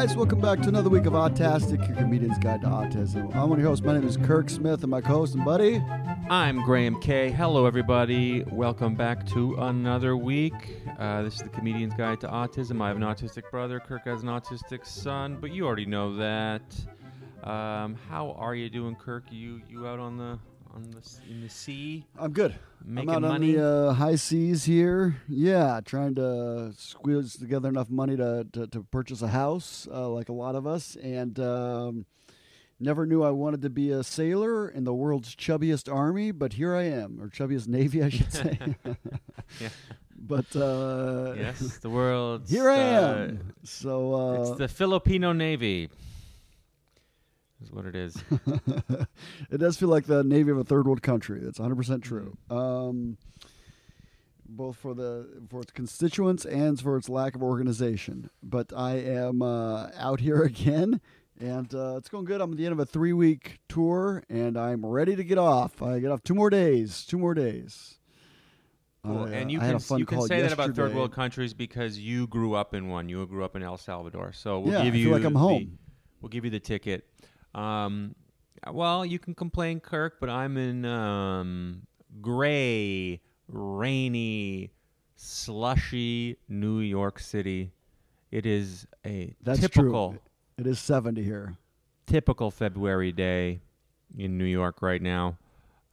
guys, 0.00 0.16
welcome 0.16 0.40
back 0.40 0.58
to 0.62 0.68
another 0.70 0.88
week 0.88 1.04
of 1.04 1.12
Autastic, 1.12 1.86
your 1.86 1.94
comedian's 1.94 2.38
guide 2.38 2.62
to 2.62 2.66
autism. 2.66 3.36
I'm 3.36 3.50
one 3.50 3.58
of 3.58 3.58
your 3.58 3.68
hosts. 3.68 3.84
My 3.84 3.92
name 3.92 4.08
is 4.08 4.16
Kirk 4.16 4.48
Smith, 4.48 4.80
and 4.80 4.90
my 4.90 5.02
co-host 5.02 5.34
and 5.34 5.44
buddy. 5.44 5.84
I'm 6.30 6.64
Graham 6.64 6.98
Kay. 7.02 7.30
Hello, 7.30 7.66
everybody. 7.66 8.42
Welcome 8.44 8.94
back 8.94 9.26
to 9.34 9.56
another 9.56 10.16
week. 10.16 10.54
Uh, 10.98 11.20
this 11.20 11.34
is 11.34 11.42
the 11.42 11.50
Comedian's 11.50 11.92
Guide 11.92 12.18
to 12.20 12.28
Autism. 12.28 12.80
I 12.80 12.88
have 12.88 12.96
an 12.96 13.02
autistic 13.02 13.50
brother. 13.50 13.78
Kirk 13.78 14.06
has 14.06 14.22
an 14.22 14.30
autistic 14.30 14.86
son, 14.86 15.36
but 15.38 15.52
you 15.52 15.66
already 15.66 15.84
know 15.84 16.16
that. 16.16 16.62
Um, 17.44 17.94
how 18.08 18.34
are 18.38 18.54
you 18.54 18.70
doing, 18.70 18.96
Kirk? 18.96 19.24
You 19.30 19.60
you 19.68 19.86
out 19.86 19.98
on 19.98 20.16
the 20.16 20.38
on 20.74 20.90
the 20.90 21.02
in 21.30 21.40
the 21.42 21.48
sea 21.48 22.04
I'm 22.18 22.32
good. 22.32 22.54
making 22.84 23.10
I'm 23.10 23.24
out 23.24 23.28
money? 23.28 23.56
on 23.56 23.62
the 23.62 23.88
uh, 23.88 23.92
high 23.94 24.16
seas 24.16 24.64
here. 24.64 25.16
Yeah, 25.28 25.80
trying 25.84 26.14
to 26.16 26.72
squeeze 26.76 27.36
together 27.36 27.68
enough 27.68 27.90
money 27.90 28.16
to 28.16 28.46
to, 28.52 28.66
to 28.68 28.82
purchase 28.84 29.22
a 29.22 29.28
house, 29.28 29.88
uh, 29.92 30.08
like 30.08 30.28
a 30.28 30.32
lot 30.32 30.54
of 30.54 30.66
us, 30.66 30.96
and 31.02 31.38
um, 31.40 32.06
never 32.78 33.04
knew 33.06 33.22
I 33.22 33.30
wanted 33.30 33.62
to 33.62 33.70
be 33.70 33.90
a 33.90 34.02
sailor 34.02 34.68
in 34.68 34.84
the 34.84 34.94
world's 34.94 35.34
chubbiest 35.34 35.92
army, 35.92 36.30
but 36.32 36.54
here 36.54 36.74
I 36.76 36.84
am, 36.84 37.20
or 37.20 37.28
chubbiest 37.28 37.68
navy, 37.78 38.02
I 38.02 38.08
should 38.10 38.32
say. 38.32 38.58
Yeah. 39.60 39.68
But 40.22 40.54
uh, 40.54 41.34
yes, 41.36 41.78
the 41.78 41.88
world. 41.90 42.42
here 42.48 42.70
I 42.70 42.76
am. 42.78 43.54
So 43.64 44.14
uh, 44.14 44.42
it's 44.42 44.58
the 44.58 44.68
Filipino 44.68 45.32
Navy. 45.32 45.88
Is 47.62 47.70
what 47.70 47.84
it 47.84 47.94
is. 47.94 48.16
it 49.50 49.58
does 49.58 49.76
feel 49.76 49.88
like 49.90 50.06
the 50.06 50.24
navy 50.24 50.50
of 50.50 50.58
a 50.58 50.64
third 50.64 50.86
world 50.86 51.02
country. 51.02 51.40
That's 51.42 51.58
100 51.58 51.76
percent 51.76 52.02
true. 52.02 52.36
Um, 52.48 53.18
both 54.48 54.76
for 54.76 54.94
the 54.94 55.28
for 55.48 55.60
its 55.60 55.70
constituents 55.70 56.44
and 56.44 56.80
for 56.80 56.96
its 56.96 57.08
lack 57.08 57.34
of 57.34 57.42
organization. 57.42 58.30
But 58.42 58.72
I 58.74 58.92
am 58.96 59.42
uh, 59.42 59.90
out 59.96 60.20
here 60.20 60.42
again, 60.44 61.00
and 61.38 61.72
uh, 61.74 61.96
it's 61.98 62.08
going 62.08 62.24
good. 62.24 62.40
I'm 62.40 62.50
at 62.52 62.56
the 62.58 62.64
end 62.64 62.72
of 62.72 62.80
a 62.80 62.86
three 62.86 63.12
week 63.12 63.60
tour, 63.68 64.22
and 64.28 64.56
I'm 64.56 64.84
ready 64.84 65.14
to 65.16 65.24
get 65.24 65.38
off. 65.38 65.82
I 65.82 65.98
get 66.00 66.10
off 66.10 66.22
two 66.22 66.34
more 66.34 66.50
days. 66.50 67.04
Two 67.04 67.18
more 67.18 67.34
days. 67.34 67.98
Cool. 69.04 69.24
I, 69.24 69.30
and 69.30 69.50
you 69.50 69.58
can 69.60 69.78
you 69.98 70.04
can 70.06 70.20
say 70.22 70.42
that 70.42 70.52
about 70.52 70.74
third 70.74 70.94
world 70.94 71.12
countries 71.12 71.54
because 71.54 71.98
you 71.98 72.26
grew 72.26 72.54
up 72.54 72.74
in 72.74 72.88
one. 72.88 73.08
You 73.08 73.26
grew 73.26 73.44
up 73.44 73.54
in 73.56 73.62
El 73.62 73.76
Salvador, 73.78 74.32
so 74.32 74.60
we'll 74.60 74.72
Yeah, 74.74 74.84
give 74.84 74.94
I 74.94 74.96
you 74.98 75.10
like 75.10 75.24
I'm 75.24 75.32
the- 75.34 75.38
home. 75.38 75.78
we'll 76.20 76.28
give 76.30 76.44
you 76.44 76.50
the 76.50 76.60
ticket. 76.60 77.06
Um, 77.54 78.14
well, 78.72 79.04
you 79.06 79.18
can 79.18 79.34
complain, 79.34 79.80
Kirk, 79.80 80.16
but 80.20 80.28
I'm 80.30 80.56
in 80.56 80.84
um, 80.84 81.82
gray, 82.20 83.20
rainy, 83.48 84.70
slushy 85.16 86.36
New 86.48 86.80
York 86.80 87.18
City. 87.18 87.72
It 88.30 88.46
is 88.46 88.86
a 89.04 89.34
That's 89.42 89.60
typical 89.60 90.10
true. 90.10 90.20
It 90.58 90.66
is 90.66 90.78
70 90.78 91.22
here. 91.22 91.56
typical 92.06 92.50
February 92.50 93.12
day 93.12 93.60
in 94.16 94.36
New 94.38 94.44
York 94.44 94.82
right 94.82 95.00
now. 95.02 95.36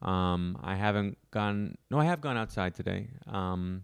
Um, 0.02 0.60
I 0.62 0.76
haven't 0.76 1.18
gone. 1.32 1.78
No, 1.90 2.00
I 2.00 2.06
have 2.06 2.22
gone 2.22 2.38
outside 2.38 2.76
today, 2.76 3.08
um, 3.26 3.84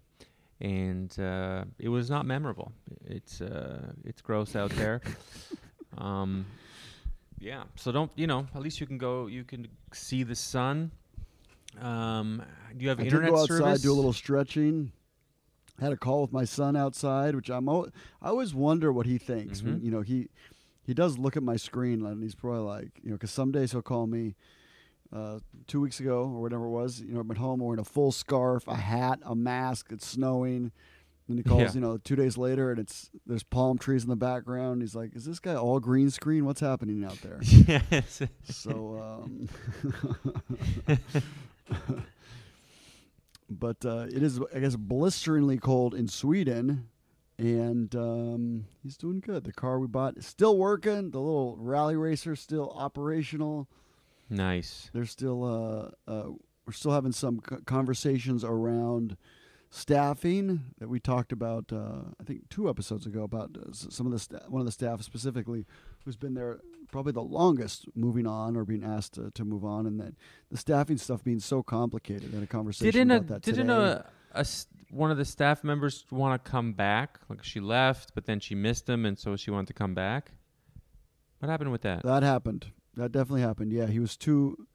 and 0.62 1.18
uh, 1.20 1.64
it 1.80 1.90
was 1.90 2.10
not 2.12 2.26
memorable. 2.28 2.72
It's 3.06 3.42
uh, 3.42 3.94
it's 4.06 4.22
gross 4.22 4.56
out 4.56 4.70
there. 4.72 5.02
um, 5.98 6.46
yeah. 7.44 7.64
So 7.76 7.92
don't 7.92 8.12
you 8.16 8.26
know? 8.28 8.48
At 8.56 8.62
least 8.62 8.80
you 8.80 8.88
can 8.88 8.98
go. 8.98 9.28
You 9.28 9.44
can 9.44 9.68
see 9.92 10.24
the 10.24 10.36
sun. 10.36 10.92
Um, 11.82 12.42
do 12.78 12.84
you 12.84 12.90
have 12.90 13.00
I 13.00 13.04
internet 13.04 13.30
did 13.30 13.36
go 13.36 13.42
outside, 13.42 13.58
service? 13.58 13.82
do 13.82 13.92
a 13.92 13.96
little 13.96 14.14
stretching. 14.14 14.92
Had 15.80 15.92
a 15.92 15.98
call 15.98 16.22
with 16.22 16.32
my 16.32 16.46
son 16.46 16.76
outside, 16.76 17.36
which 17.36 17.50
I'm. 17.50 17.68
al- 17.68 17.90
I 18.22 18.30
always 18.30 18.54
wonder 18.54 18.92
what 18.94 19.06
he 19.08 19.18
thinks. 19.18 19.64
When, 19.64 19.80
Mhm. 19.80 19.84
you 19.84 19.92
know, 19.92 20.02
he 20.02 20.30
he 20.86 20.94
does 20.94 21.18
look 21.18 21.36
at 21.36 21.44
my 21.44 21.56
screen, 21.56 22.06
and 22.06 22.22
he's 22.22 22.36
probably 22.36 22.60
like, 22.62 23.00
you 23.04 23.10
know, 23.10 23.16
because 23.16 23.32
some 23.32 23.52
days 23.52 23.72
he'll 23.72 23.82
call 23.82 24.08
me. 24.08 24.36
Uh, 25.12 25.40
two 25.68 25.80
weeks 25.80 26.00
ago 26.00 26.22
or 26.24 26.42
whatever 26.42 26.66
it 26.66 26.70
was, 26.72 27.00
you 27.02 27.14
know, 27.14 27.20
I'm 27.20 27.30
at 27.30 27.38
home 27.38 27.60
wearing 27.60 27.80
a 27.80 27.84
full 27.84 28.12
scarf, 28.12 28.68
a 28.68 28.74
hat, 28.76 29.20
a 29.24 29.36
mask. 29.36 29.92
It's 29.92 30.08
snowing. 30.08 30.72
And 31.30 31.38
he 31.38 31.44
calls, 31.44 31.62
Yeah. 31.62 31.72
you 31.74 31.80
know, 31.80 31.98
two 31.98 32.16
days 32.18 32.38
later, 32.38 32.70
and 32.72 32.80
it's 32.80 33.10
there's 33.26 33.44
palm 33.44 33.78
trees 33.78 34.04
in 34.04 34.10
the 34.10 34.16
background. 34.18 34.82
He's 34.82 34.94
like, 34.94 35.16
"Is 35.16 35.24
this 35.24 35.40
guy 35.40 35.56
all 35.56 35.80
green 35.80 36.10
screen? 36.10 36.44
What's 36.46 36.60
happening 36.60 37.04
out 37.06 37.18
there?" 37.22 37.40
yes. 37.44 38.22
So, 38.44 39.00
um, 39.02 39.48
but 43.50 43.86
uh, 43.86 44.08
it 44.10 44.24
is, 44.24 44.40
I 44.54 44.60
guess, 44.60 44.76
blisteringly 44.76 45.58
cold 45.58 45.94
in 45.94 46.08
Sweden, 46.08 46.88
and 47.38 47.94
um, 47.96 48.66
he's 48.82 48.98
doing 48.98 49.20
good. 49.20 49.44
The 49.44 49.54
car 49.54 49.80
we 49.80 49.88
bought 49.88 50.18
is 50.18 50.26
still 50.26 50.58
working. 50.58 51.12
The 51.12 51.20
little 51.20 51.56
rally 51.58 51.96
racer 51.96 52.36
still 52.36 52.72
operational. 52.76 53.68
nice. 54.30 54.90
They're 54.94 55.06
still, 55.06 55.44
uh, 55.44 56.12
uh, 56.12 56.30
we're 56.66 56.74
still 56.74 56.92
having 56.92 57.12
some 57.12 57.42
c- 57.50 57.58
conversations 57.66 58.44
around 58.44 59.18
staffing 59.74 60.62
that 60.78 60.88
we 60.88 61.00
talked 61.00 61.32
about. 61.32 61.74
Uh, 61.74 62.12
I 62.22 62.24
think 62.24 62.48
two 62.50 62.70
episodes 62.70 63.08
ago 63.08 63.24
about 63.24 63.58
uh, 63.58 63.72
some 63.74 64.06
of 64.06 64.12
the 64.12 64.20
sta- 64.20 64.48
one 64.48 64.60
of 64.60 64.66
the 64.68 64.72
staff 64.72 65.02
specifically 65.02 65.66
who's 66.06 66.16
been 66.16 66.36
there 66.36 66.60
probably 66.92 67.12
the 67.12 67.24
longest 67.24 67.86
moving 67.96 68.28
on 68.28 68.56
or 68.56 68.66
being 68.66 68.84
asked 68.84 69.16
to, 69.16 69.32
to 69.32 69.44
move 69.44 69.66
on, 69.66 69.88
and 69.88 70.00
that 70.00 70.14
the 70.52 70.58
staffing 70.58 70.98
stuff 70.98 71.24
being 71.24 71.40
so 71.40 71.64
complicated. 71.64 72.34
And 72.34 72.44
a 72.44 72.48
conversation 72.48 73.08
Didn't 73.08 73.12
a, 73.12 73.28
that 73.34 73.42
didn't 73.42 73.68
today. 73.68 74.04
a, 74.34 74.42
a 74.42 74.46
one 74.92 75.10
of 75.10 75.18
the 75.18 75.26
staff 75.26 75.64
members 75.64 76.06
want 76.12 76.44
to 76.44 76.52
come 76.52 76.74
back? 76.74 77.20
Like 77.28 77.44
she 77.44 77.60
left, 77.60 78.14
but 78.14 78.26
then 78.26 78.40
she 78.40 78.54
missed 78.54 78.88
him, 78.88 79.06
and 79.06 79.18
so 79.18 79.36
she 79.36 79.50
wanted 79.50 79.68
to 79.68 79.74
come 79.74 79.96
back. 79.96 80.34
What 81.40 81.50
happened 81.50 81.72
with 81.72 81.82
that? 81.82 82.04
That 82.04 82.22
happened. 82.22 82.68
That 82.96 83.12
definitely 83.12 83.42
happened. 83.42 83.74
Yeah, 83.74 83.88
he 83.88 84.00
was 84.00 84.16
too. 84.16 84.68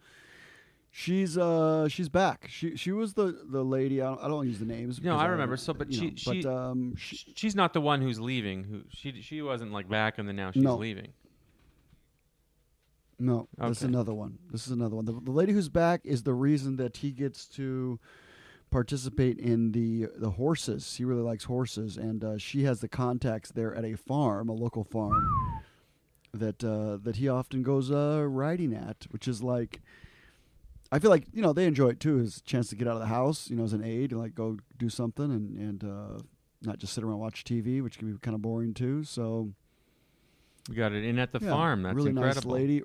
She's 0.90 1.36
uh 1.38 1.86
she's 1.88 2.08
back. 2.08 2.46
She 2.48 2.76
she 2.76 2.92
was 2.92 3.14
the 3.14 3.44
the 3.48 3.62
lady. 3.64 4.00
I 4.02 4.06
don't, 4.06 4.22
I 4.24 4.28
don't 4.28 4.46
use 4.46 4.58
the 4.58 4.64
names. 4.64 5.00
No, 5.02 5.16
I 5.16 5.26
remember. 5.26 5.56
So, 5.56 5.74
but 5.74 5.92
she- 5.92 6.10
know, 6.10 6.12
she- 6.16 6.42
but 6.42 6.50
um 6.52 6.94
she, 6.96 7.32
She's 7.36 7.54
not 7.54 7.72
the 7.72 7.80
one 7.80 8.00
who's 8.00 8.18
leaving. 8.18 8.64
Who 8.64 8.82
she 8.90 9.20
she 9.20 9.42
wasn't 9.42 9.72
like 9.72 9.88
back, 9.88 10.18
and 10.18 10.26
then 10.26 10.36
now 10.36 10.50
she's 10.50 10.62
No. 10.62 10.76
leaving. 10.76 11.08
no, 13.20 13.48
this 13.58 13.78
is 13.78 13.82
another 13.82 14.14
one. 14.14 14.38
This 14.50 14.66
is 14.66 14.72
another 14.72 14.96
one. 14.96 15.04
The, 15.04 15.12
the 15.12 15.30
lady 15.32 15.52
who's 15.52 15.68
back 15.68 16.00
is 16.04 16.22
the 16.22 16.34
reason 16.34 16.76
that 16.76 16.98
he 16.98 17.10
gets 17.10 17.46
to 17.48 17.98
participate 18.70 19.38
in 19.38 19.72
the 19.72 20.06
the 20.16 20.30
horses. 20.30 20.96
He 20.96 21.04
really 21.04 21.22
likes 21.22 21.44
horses, 21.44 21.96
and 21.96 22.22
uh, 22.24 22.38
she 22.38 22.62
has 22.64 22.80
the 22.80 22.88
contacts 22.88 23.50
there 23.50 23.74
at 23.74 23.84
a 23.84 23.94
farm, 23.96 24.48
a 24.48 24.52
local 24.52 24.84
farm, 24.84 25.26
that 26.32 26.62
uh, 26.64 26.96
that 27.02 27.16
he 27.16 27.28
often 27.28 27.62
goes 27.62 27.90
uh, 27.90 28.24
riding 28.28 28.72
at, 28.72 29.06
which 29.10 29.28
is 29.28 29.42
like. 29.42 29.80
I 30.90 30.98
feel 30.98 31.10
like 31.10 31.26
you 31.32 31.42
know 31.42 31.52
they 31.52 31.64
enjoy 31.66 31.88
it 31.90 32.00
too. 32.00 32.18
Is 32.18 32.38
a 32.38 32.42
chance 32.42 32.68
to 32.70 32.76
get 32.76 32.88
out 32.88 32.94
of 32.94 33.00
the 33.00 33.06
house, 33.06 33.50
you 33.50 33.56
know, 33.56 33.64
as 33.64 33.72
an 33.72 33.84
aide 33.84 34.12
and 34.12 34.20
like 34.20 34.34
go 34.34 34.58
do 34.78 34.88
something 34.88 35.26
and 35.30 35.56
and 35.58 35.84
uh, 35.84 36.18
not 36.62 36.78
just 36.78 36.92
sit 36.94 37.04
around 37.04 37.12
and 37.14 37.20
watch 37.20 37.44
TV, 37.44 37.82
which 37.82 37.98
can 37.98 38.10
be 38.12 38.18
kind 38.20 38.34
of 38.34 38.42
boring 38.42 38.72
too. 38.74 39.04
So 39.04 39.52
We 40.68 40.74
got 40.74 40.92
it 40.92 41.04
in 41.04 41.18
at 41.18 41.32
the 41.32 41.40
yeah, 41.42 41.50
farm. 41.50 41.82
That's 41.82 41.94
really 41.96 42.10
incredible. 42.10 42.50
nice 42.52 42.60
lady, 42.60 42.82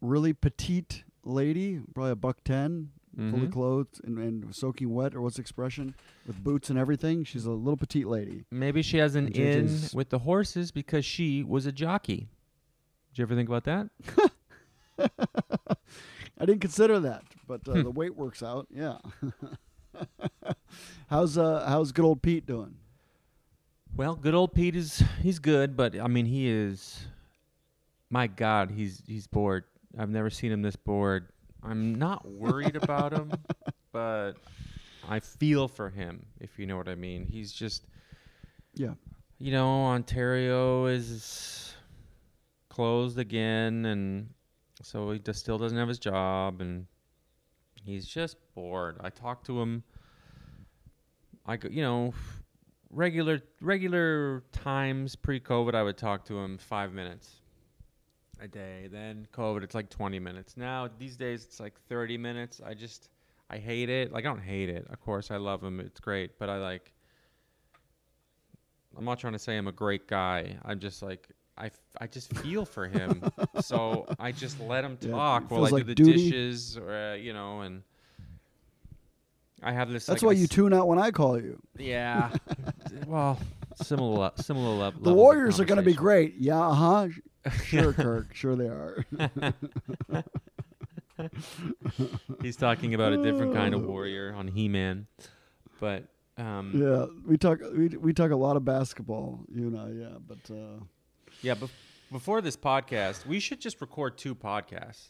really 0.00 0.32
petite 0.32 1.04
lady, 1.24 1.80
probably 1.94 2.12
a 2.12 2.16
buck 2.16 2.42
10 2.44 2.90
fully 3.30 3.46
Mhm. 3.46 3.52
clothed 3.52 4.00
and, 4.04 4.18
and 4.18 4.52
soaking 4.52 4.92
wet, 4.92 5.14
or 5.14 5.20
what's 5.20 5.36
the 5.36 5.40
expression, 5.40 5.94
with 6.26 6.42
boots 6.42 6.68
and 6.68 6.76
everything. 6.76 7.22
She's 7.22 7.44
a 7.46 7.52
little 7.52 7.76
petite 7.76 8.08
lady. 8.08 8.44
Maybe 8.50 8.82
she 8.82 8.96
has 8.98 9.14
an 9.14 9.28
in 9.28 9.70
with 9.94 10.08
the 10.10 10.18
horses 10.18 10.72
because 10.72 11.04
she 11.04 11.44
was 11.44 11.64
a 11.64 11.70
jockey. 11.70 12.26
Did 13.12 13.18
you 13.18 13.22
ever 13.22 13.36
think 13.36 13.48
about 13.48 13.62
that? 13.64 13.88
I 16.38 16.46
didn't 16.46 16.60
consider 16.60 16.98
that, 17.00 17.22
but 17.46 17.66
uh, 17.68 17.72
Hmm. 17.74 17.82
the 17.84 17.90
weight 17.90 18.16
works 18.16 18.42
out. 18.42 18.66
Yeah. 18.70 18.98
how's 21.08 21.38
uh 21.38 21.64
how's 21.68 21.92
good 21.92 22.04
old 22.04 22.22
Pete 22.22 22.46
doing? 22.46 22.74
Well, 23.96 24.16
good 24.16 24.34
old 24.34 24.54
Pete 24.54 24.74
is 24.74 25.02
he's 25.22 25.38
good, 25.38 25.76
but 25.76 25.98
I 25.98 26.08
mean 26.08 26.26
he 26.26 26.48
is 26.48 27.06
my 28.10 28.26
god, 28.26 28.70
he's 28.70 29.02
he's 29.06 29.26
bored. 29.26 29.64
I've 29.98 30.10
never 30.10 30.30
seen 30.30 30.50
him 30.50 30.62
this 30.62 30.76
bored. 30.76 31.28
I'm 31.62 31.94
not 31.94 32.26
worried 32.28 32.76
about 32.76 33.12
him, 33.12 33.32
but 33.92 34.32
I 35.08 35.20
feel 35.20 35.68
for 35.68 35.88
him 35.90 36.26
if 36.40 36.58
you 36.58 36.66
know 36.66 36.76
what 36.76 36.88
I 36.88 36.94
mean. 36.96 37.26
He's 37.26 37.52
just 37.52 37.84
Yeah. 38.74 38.94
you 39.38 39.52
know, 39.52 39.84
Ontario 39.84 40.86
is 40.86 41.74
closed 42.68 43.18
again 43.18 43.84
and 43.86 44.30
so 44.82 45.10
he 45.12 45.18
just 45.18 45.40
still 45.40 45.58
doesn't 45.58 45.78
have 45.78 45.88
his 45.88 45.98
job 45.98 46.60
and 46.60 46.86
he's 47.84 48.06
just 48.06 48.36
bored. 48.54 48.96
I 49.00 49.10
talked 49.10 49.46
to 49.46 49.60
him 49.60 49.84
I 51.46 51.56
go, 51.56 51.68
you 51.70 51.82
know, 51.82 52.14
regular 52.90 53.40
regular 53.60 54.44
times 54.52 55.14
pre-COVID, 55.14 55.74
I 55.74 55.82
would 55.82 55.98
talk 55.98 56.24
to 56.26 56.38
him 56.38 56.58
five 56.58 56.92
minutes 56.92 57.36
a 58.40 58.48
day. 58.48 58.88
Then 58.90 59.28
COVID, 59.32 59.62
it's 59.62 59.74
like 59.74 59.90
20 59.90 60.18
minutes. 60.18 60.56
Now 60.56 60.88
these 60.98 61.16
days, 61.16 61.44
it's 61.44 61.60
like 61.60 61.74
30 61.88 62.16
minutes. 62.16 62.60
I 62.64 62.74
just 62.74 63.10
I 63.50 63.58
hate 63.58 63.90
it. 63.90 64.12
Like 64.12 64.24
I 64.24 64.28
don't 64.28 64.40
hate 64.40 64.70
it. 64.70 64.86
Of 64.90 65.00
course, 65.00 65.30
I 65.30 65.36
love 65.36 65.62
him. 65.62 65.80
It's 65.80 66.00
great, 66.00 66.38
but 66.38 66.48
I 66.48 66.56
like 66.56 66.92
I'm 68.96 69.04
not 69.04 69.18
trying 69.18 69.32
to 69.34 69.38
say 69.38 69.56
I'm 69.56 69.68
a 69.68 69.72
great 69.72 70.08
guy. 70.08 70.56
I'm 70.64 70.78
just 70.78 71.02
like 71.02 71.28
I, 71.56 71.70
I 72.00 72.06
just 72.06 72.32
feel 72.38 72.64
for 72.64 72.86
him. 72.86 73.22
so 73.60 74.06
I 74.18 74.32
just 74.32 74.60
let 74.60 74.84
him 74.84 74.96
talk 75.00 75.44
it 75.44 75.50
while 75.50 75.64
I 75.64 75.68
feels 75.68 75.70
do 75.70 75.74
like 75.76 75.86
the 75.86 75.94
duty. 75.94 76.30
dishes, 76.30 76.76
or 76.76 76.92
uh, 76.92 77.14
you 77.14 77.32
know, 77.32 77.60
and 77.60 77.82
I 79.62 79.72
have 79.72 79.90
this. 79.90 80.06
That's 80.06 80.22
like, 80.22 80.28
why 80.30 80.32
you 80.38 80.44
s- 80.44 80.50
tune 80.50 80.72
out 80.72 80.88
when 80.88 80.98
I 80.98 81.10
call 81.10 81.40
you. 81.40 81.60
Yeah. 81.78 82.30
well, 83.06 83.38
similar, 83.82 84.32
similar 84.36 84.70
le- 84.70 84.78
levels. 84.78 85.02
The 85.04 85.14
Warriors 85.14 85.60
are 85.60 85.64
going 85.64 85.76
to 85.78 85.84
be 85.84 85.94
great. 85.94 86.34
Yeah, 86.38 86.60
uh 86.68 86.74
huh. 86.74 87.08
Sure, 87.64 87.92
Kirk. 87.92 88.34
Sure, 88.34 88.56
they 88.56 88.68
are. 88.68 89.04
He's 92.42 92.56
talking 92.56 92.94
about 92.94 93.12
a 93.12 93.22
different 93.22 93.52
kind 93.52 93.74
of 93.74 93.84
warrior 93.84 94.34
on 94.34 94.48
He-Man, 94.48 95.06
but 95.78 96.04
um, 96.36 96.72
yeah, 96.74 97.06
we 97.26 97.36
talk. 97.36 97.60
We, 97.76 97.88
we 97.88 98.12
talk 98.12 98.30
a 98.32 98.36
lot 98.36 98.56
of 98.56 98.64
basketball. 98.64 99.44
You 99.54 99.68
and 99.68 99.78
I. 99.78 99.90
Yeah, 99.90 100.18
but 100.26 100.52
uh, 100.52 100.82
Yeah, 101.44 101.54
bef- 101.54 101.70
before 102.10 102.40
this 102.40 102.56
podcast, 102.56 103.26
we 103.26 103.38
should 103.38 103.60
just 103.60 103.80
record 103.82 104.16
two 104.16 104.34
podcasts. 104.34 105.08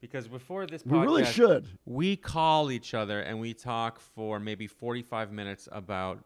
Because 0.00 0.28
before 0.28 0.66
this 0.66 0.82
podcast, 0.84 0.90
we 0.92 0.98
really 1.00 1.24
should. 1.24 1.66
we 1.84 2.14
call 2.16 2.70
each 2.70 2.94
other 2.94 3.20
and 3.20 3.40
we 3.40 3.52
talk 3.52 3.98
for 3.98 4.38
maybe 4.38 4.68
45 4.68 5.32
minutes 5.32 5.68
about 5.72 6.22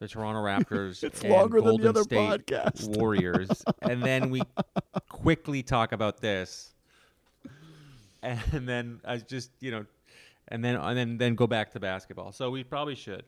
the 0.00 0.08
Toronto 0.08 0.40
Raptors 0.44 1.04
It's 1.04 1.20
and 1.22 1.30
longer 1.30 1.60
than 1.60 1.76
the 1.76 1.82
Golden 1.82 1.88
other 1.88 2.02
State 2.02 2.46
podcast. 2.46 2.88
Warriors. 2.98 3.62
and 3.82 4.02
then 4.02 4.30
we 4.30 4.42
quickly 5.08 5.62
talk 5.62 5.92
about 5.92 6.20
this. 6.20 6.74
And 8.22 8.68
then 8.68 9.00
I 9.04 9.18
just, 9.18 9.50
you 9.60 9.70
know, 9.70 9.86
and 10.48 10.64
then 10.64 10.76
and 10.76 10.96
then 10.98 11.18
then 11.18 11.34
go 11.36 11.46
back 11.46 11.70
to 11.72 11.80
basketball. 11.80 12.32
So 12.32 12.50
we 12.50 12.64
probably 12.64 12.94
should. 12.94 13.24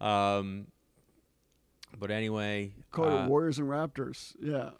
Um, 0.00 0.66
but 1.98 2.10
anyway, 2.10 2.72
Call 2.90 3.06
it 3.06 3.12
uh, 3.22 3.26
Warriors 3.28 3.58
and 3.58 3.68
Raptors. 3.68 4.34
Yeah, 4.40 4.70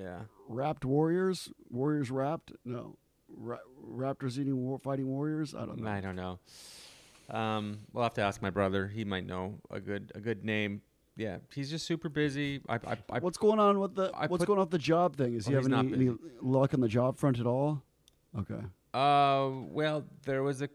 yeah. 0.00 0.20
wrapped 0.48 0.84
Warriors. 0.84 1.48
Warriors 1.70 2.10
wrapped. 2.10 2.52
No, 2.64 2.96
Ra- 3.28 3.58
Raptors 3.84 4.38
eating 4.38 4.56
war- 4.56 4.78
fighting 4.78 5.06
Warriors. 5.06 5.54
I 5.54 5.66
don't 5.66 5.80
know. 5.80 5.90
I 5.90 6.00
don't 6.00 6.16
know. 6.16 6.38
Um, 7.28 7.80
we'll 7.92 8.02
have 8.02 8.14
to 8.14 8.22
ask 8.22 8.42
my 8.42 8.50
brother. 8.50 8.88
He 8.88 9.04
might 9.04 9.26
know 9.26 9.60
a 9.70 9.78
good 9.80 10.10
a 10.14 10.20
good 10.20 10.44
name. 10.44 10.82
Yeah, 11.16 11.38
he's 11.54 11.70
just 11.70 11.86
super 11.86 12.08
busy. 12.08 12.60
I 12.68 12.76
I, 12.76 12.96
I 13.10 13.18
What's 13.20 13.38
going 13.38 13.58
on 13.60 13.78
with 13.78 13.94
the 13.94 14.10
I 14.14 14.26
What's 14.26 14.42
put- 14.42 14.46
going 14.48 14.58
on 14.58 14.64
with 14.64 14.70
the 14.70 14.78
job 14.78 15.16
thing? 15.16 15.34
Is 15.34 15.46
he 15.46 15.54
Oh, 15.54 15.58
having 15.62 15.74
any, 15.74 15.92
any 16.08 16.16
luck 16.40 16.74
on 16.74 16.80
the 16.80 16.88
job 16.88 17.18
front 17.18 17.38
at 17.38 17.46
all? 17.46 17.82
Okay. 18.38 18.62
uh 18.94 19.50
well, 19.70 20.04
there 20.24 20.42
was 20.42 20.62
a. 20.62 20.68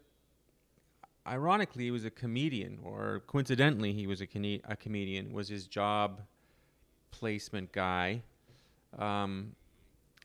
Ironically, 1.28 1.86
he 1.86 1.92
was 1.92 2.06
a 2.06 2.12
comedian, 2.12 2.78
or 2.84 3.24
coincidentally, 3.26 3.94
he 3.94 4.06
was 4.06 4.22
a, 4.22 4.28
a 4.66 4.76
comedian. 4.76 5.34
Was 5.34 5.48
his 5.50 5.66
job 5.68 6.22
placement 7.10 7.72
guy, 7.72 8.22
um, 8.98 9.56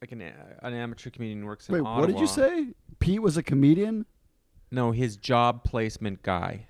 like 0.00 0.12
an 0.12 0.20
an 0.20 0.74
amateur 0.74 1.10
comedian 1.10 1.44
works 1.44 1.68
in 1.68 1.74
Wait, 1.74 1.80
Ottawa. 1.80 2.00
what 2.00 2.06
did 2.08 2.20
you 2.20 2.26
say? 2.26 2.68
Pete 2.98 3.22
was 3.22 3.36
a 3.36 3.42
comedian. 3.42 4.06
No, 4.70 4.92
his 4.92 5.16
job 5.16 5.64
placement 5.64 6.22
guy. 6.22 6.66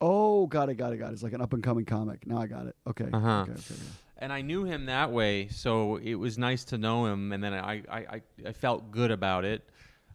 Oh, 0.00 0.46
got 0.46 0.68
it, 0.68 0.74
got 0.74 0.92
it, 0.92 0.98
got 0.98 1.10
it. 1.10 1.14
It's 1.14 1.22
like 1.22 1.32
an 1.32 1.40
up 1.40 1.52
and 1.52 1.62
coming 1.62 1.84
comic. 1.84 2.26
Now 2.26 2.38
I 2.38 2.46
got 2.46 2.66
it. 2.66 2.76
Okay. 2.86 3.08
Uh-huh. 3.12 3.40
Okay, 3.42 3.52
okay, 3.52 3.60
okay. 3.60 3.82
and 4.18 4.32
I 4.32 4.42
knew 4.42 4.64
him 4.64 4.86
that 4.86 5.10
way, 5.10 5.48
so 5.48 5.96
it 5.96 6.14
was 6.14 6.38
nice 6.38 6.64
to 6.66 6.78
know 6.78 7.06
him. 7.06 7.32
And 7.32 7.42
then 7.42 7.54
I, 7.54 7.82
I, 7.90 7.98
I, 7.98 8.22
I 8.46 8.52
felt 8.52 8.90
good 8.90 9.10
about 9.10 9.44
it. 9.44 9.68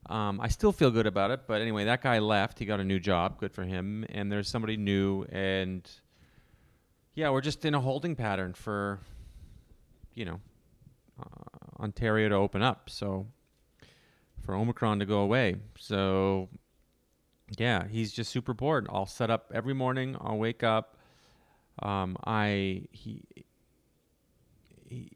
Um, 0.10 0.40
I 0.40 0.48
still 0.48 0.72
feel 0.72 0.92
good 0.92 1.08
about 1.08 1.32
it, 1.32 1.42
but 1.48 1.62
anyway, 1.62 1.86
that 1.86 2.02
guy 2.02 2.20
left. 2.20 2.60
He 2.60 2.66
got 2.66 2.80
a 2.80 2.84
new 2.84 3.00
job. 3.00 3.40
Good 3.40 3.52
for 3.52 3.64
him. 3.64 4.06
And 4.10 4.32
there's 4.32 4.50
somebody 4.50 4.78
new, 4.78 5.24
and 5.32 5.88
yeah, 7.14 7.30
we're 7.30 7.42
just 7.42 7.66
in 7.66 7.74
a 7.74 7.80
holding 7.80 8.16
pattern 8.16 8.54
for, 8.54 9.00
you 10.14 10.26
know, 10.26 10.40
uh, 11.20 11.84
Ontario 11.84 12.30
to 12.30 12.36
open 12.36 12.62
up. 12.62 12.90
So 12.90 13.28
for 14.42 14.56
Omicron 14.56 15.00
to 15.00 15.06
go 15.06 15.20
away. 15.20 15.56
So 15.78 16.50
yeah, 17.58 17.88
he's 17.88 18.12
just 18.12 18.32
super 18.32 18.54
bored. 18.54 18.88
I'll 18.90 19.06
set 19.06 19.30
up 19.30 19.52
every 19.54 19.74
morning. 19.74 20.16
I'll 20.20 20.38
wake 20.38 20.64
up. 20.64 20.98
Um, 21.80 22.18
I 22.26 22.84
he, 22.92 23.24
he 24.88 25.10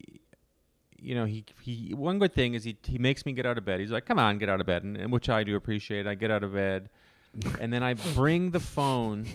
you 0.97 1.15
know 1.15 1.25
he 1.25 1.45
he 1.61 1.93
one 1.93 2.19
good 2.19 2.33
thing 2.33 2.53
is 2.53 2.63
he 2.63 2.77
he 2.83 2.97
makes 2.97 3.25
me 3.25 3.33
get 3.33 3.45
out 3.45 3.57
of 3.57 3.65
bed. 3.65 3.79
He's 3.79 3.91
like, 3.91 4.05
"Come 4.05 4.19
on, 4.19 4.37
get 4.37 4.49
out 4.49 4.59
of 4.59 4.65
bed," 4.65 4.83
and, 4.83 4.97
and 4.97 5.11
which 5.11 5.29
I 5.29 5.43
do 5.43 5.55
appreciate. 5.55 6.07
I 6.07 6.15
get 6.15 6.31
out 6.31 6.43
of 6.43 6.53
bed, 6.53 6.89
and 7.59 7.71
then 7.71 7.83
I 7.83 7.93
bring 7.93 8.51
the 8.51 8.59
phone. 8.59 9.27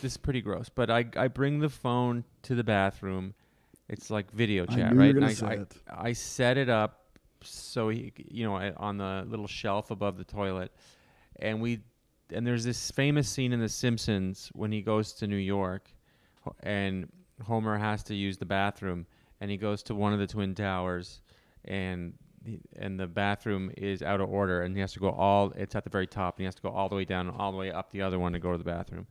This 0.00 0.12
is 0.12 0.16
pretty 0.16 0.40
gross, 0.40 0.68
but 0.68 0.90
I 0.90 1.06
I 1.16 1.28
bring 1.28 1.58
the 1.58 1.68
phone 1.68 2.24
to 2.42 2.54
the 2.54 2.64
bathroom. 2.64 3.34
It's 3.88 4.10
like 4.10 4.30
video 4.32 4.66
chat, 4.66 4.94
right? 4.96 5.14
And 5.16 5.24
I, 5.24 5.28
I, 5.48 5.52
it. 5.54 5.74
I 5.88 6.12
set 6.12 6.58
it 6.58 6.68
up 6.68 7.04
so 7.42 7.88
he 7.88 8.12
you 8.28 8.44
know 8.44 8.54
on 8.76 8.98
the 8.98 9.24
little 9.28 9.46
shelf 9.46 9.90
above 9.90 10.16
the 10.18 10.24
toilet, 10.24 10.72
and 11.36 11.60
we 11.60 11.80
and 12.32 12.46
there's 12.46 12.64
this 12.64 12.90
famous 12.90 13.28
scene 13.28 13.52
in 13.52 13.60
The 13.60 13.68
Simpsons 13.68 14.50
when 14.54 14.70
he 14.72 14.82
goes 14.82 15.12
to 15.14 15.26
New 15.26 15.36
York, 15.36 15.90
and 16.62 17.08
Homer 17.46 17.78
has 17.78 18.02
to 18.04 18.14
use 18.14 18.36
the 18.36 18.44
bathroom, 18.44 19.06
and 19.40 19.50
he 19.50 19.56
goes 19.56 19.82
to 19.84 19.94
one 19.94 20.12
of 20.12 20.18
the 20.18 20.26
twin 20.26 20.54
towers, 20.54 21.22
and 21.64 22.12
he- 22.44 22.60
and 22.76 22.98
the 23.00 23.06
bathroom 23.06 23.70
is 23.78 24.02
out 24.02 24.20
of 24.20 24.28
order, 24.28 24.62
and 24.62 24.74
he 24.74 24.80
has 24.80 24.92
to 24.92 25.00
go 25.00 25.10
all. 25.10 25.52
It's 25.56 25.74
at 25.74 25.84
the 25.84 25.90
very 25.90 26.06
top, 26.06 26.36
and 26.36 26.40
he 26.42 26.44
has 26.44 26.54
to 26.56 26.62
go 26.62 26.68
all 26.70 26.88
the 26.90 26.96
way 26.96 27.04
down, 27.06 27.28
and 27.28 27.36
all 27.38 27.52
the 27.52 27.58
way 27.58 27.70
up 27.70 27.90
the 27.90 28.02
other 28.02 28.18
one 28.18 28.32
to 28.34 28.38
go 28.38 28.52
to 28.52 28.58
the 28.58 28.64
bathroom. 28.64 29.06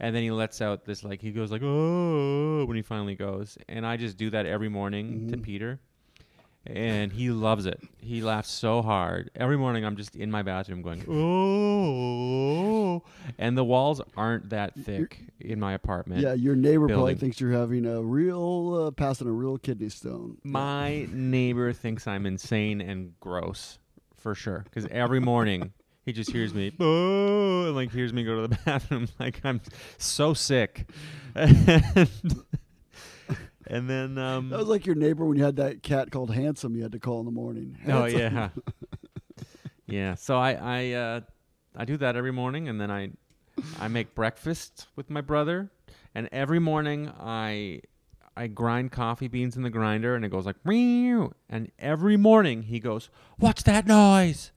And 0.00 0.14
then 0.14 0.22
he 0.22 0.30
lets 0.30 0.60
out 0.60 0.84
this 0.84 1.02
like 1.02 1.20
he 1.20 1.32
goes 1.32 1.50
like 1.50 1.62
oh 1.62 2.64
when 2.66 2.76
he 2.76 2.82
finally 2.82 3.14
goes, 3.16 3.58
and 3.68 3.84
I 3.86 3.96
just 3.96 4.16
do 4.16 4.30
that 4.30 4.46
every 4.46 4.68
morning 4.68 5.28
to 5.30 5.36
Mhm. 5.36 5.42
Peter, 5.42 5.80
and 6.66 7.12
he 7.12 7.30
loves 7.30 7.66
it. 7.66 7.80
He 7.98 8.20
laughs 8.22 8.50
so 8.50 8.80
hard 8.82 9.30
every 9.34 9.56
morning. 9.56 9.84
I'm 9.84 9.96
just 9.96 10.14
in 10.14 10.30
my 10.30 10.42
bathroom 10.42 10.82
going 10.82 11.02
oh, 11.08 13.02
and 13.38 13.56
the 13.56 13.64
walls 13.64 14.00
aren't 14.16 14.50
that 14.50 14.74
thick 14.78 15.24
in 15.40 15.58
my 15.60 15.72
apartment. 15.72 16.20
Yeah, 16.22 16.34
your 16.34 16.54
neighbor 16.56 16.86
probably 16.88 17.14
thinks 17.14 17.40
you're 17.40 17.52
having 17.52 17.84
a 17.86 18.02
real 18.02 18.86
uh, 18.86 18.90
passing 18.92 19.26
a 19.28 19.32
real 19.32 19.58
kidney 19.58 19.88
stone. 19.88 20.38
My 20.44 21.06
neighbor 21.10 21.72
thinks 21.72 22.06
I'm 22.06 22.26
insane 22.26 22.80
and 22.80 23.18
gross 23.20 23.78
for 24.16 24.34
sure 24.34 24.64
because 24.64 24.86
every 24.90 25.20
morning 25.20 25.72
he 26.08 26.12
just 26.14 26.30
hears 26.30 26.54
me 26.54 26.72
oh, 26.80 27.66
and 27.66 27.74
like 27.74 27.92
hears 27.92 28.14
me 28.14 28.24
go 28.24 28.40
to 28.40 28.48
the 28.48 28.58
bathroom 28.64 29.06
like 29.20 29.42
I'm 29.44 29.60
so 29.98 30.32
sick. 30.32 30.88
and, 31.34 31.58
and 33.66 33.90
then 33.90 34.16
um, 34.16 34.48
That 34.48 34.58
was 34.58 34.68
like 34.68 34.86
your 34.86 34.94
neighbor 34.94 35.26
when 35.26 35.36
you 35.36 35.44
had 35.44 35.56
that 35.56 35.82
cat 35.82 36.10
called 36.10 36.32
Handsome. 36.32 36.74
You 36.74 36.82
had 36.82 36.92
to 36.92 36.98
call 36.98 37.20
in 37.20 37.26
the 37.26 37.30
morning. 37.30 37.76
Oh 37.86 38.04
Handsome. 38.04 38.20
yeah, 38.20 38.48
yeah. 39.86 40.14
So 40.14 40.38
I 40.38 40.52
I 40.52 40.92
uh, 40.92 41.20
I 41.76 41.84
do 41.84 41.98
that 41.98 42.16
every 42.16 42.32
morning, 42.32 42.68
and 42.68 42.80
then 42.80 42.90
I 42.90 43.10
I 43.78 43.88
make 43.88 44.14
breakfast 44.14 44.86
with 44.96 45.10
my 45.10 45.20
brother, 45.20 45.70
and 46.14 46.26
every 46.32 46.58
morning 46.58 47.12
I 47.20 47.82
I 48.34 48.46
grind 48.46 48.92
coffee 48.92 49.28
beans 49.28 49.58
in 49.58 49.62
the 49.62 49.68
grinder, 49.68 50.14
and 50.14 50.24
it 50.24 50.30
goes 50.30 50.46
like 50.46 50.64
meow. 50.64 51.34
And 51.50 51.70
every 51.78 52.16
morning 52.16 52.62
he 52.62 52.80
goes, 52.80 53.10
"What's 53.36 53.62
that 53.64 53.86
noise? 53.86 54.52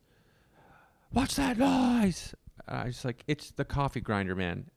What's 1.11 1.35
that 1.35 1.57
noise?" 1.57 2.33
I 2.67 2.85
was 2.85 3.03
like, 3.05 3.23
"It's 3.27 3.51
the 3.51 3.65
coffee 3.65 4.01
grinder, 4.01 4.35
man." 4.35 4.69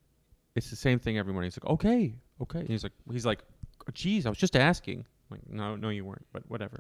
It's 0.54 0.70
the 0.70 0.76
same 0.76 0.98
thing 0.98 1.18
every 1.18 1.32
morning. 1.32 1.50
He's 1.50 1.58
like, 1.62 1.70
"Okay, 1.70 2.14
okay." 2.40 2.60
And 2.60 2.68
he's 2.68 2.82
like, 2.82 2.92
he's 3.10 3.26
like, 3.26 3.42
"Geez, 3.92 4.26
I 4.26 4.28
was 4.28 4.38
just 4.38 4.56
asking." 4.56 5.06
I'm 5.30 5.38
like, 5.38 5.50
no, 5.50 5.76
no, 5.76 5.88
you 5.88 6.04
weren't, 6.04 6.26
but 6.32 6.48
whatever. 6.48 6.78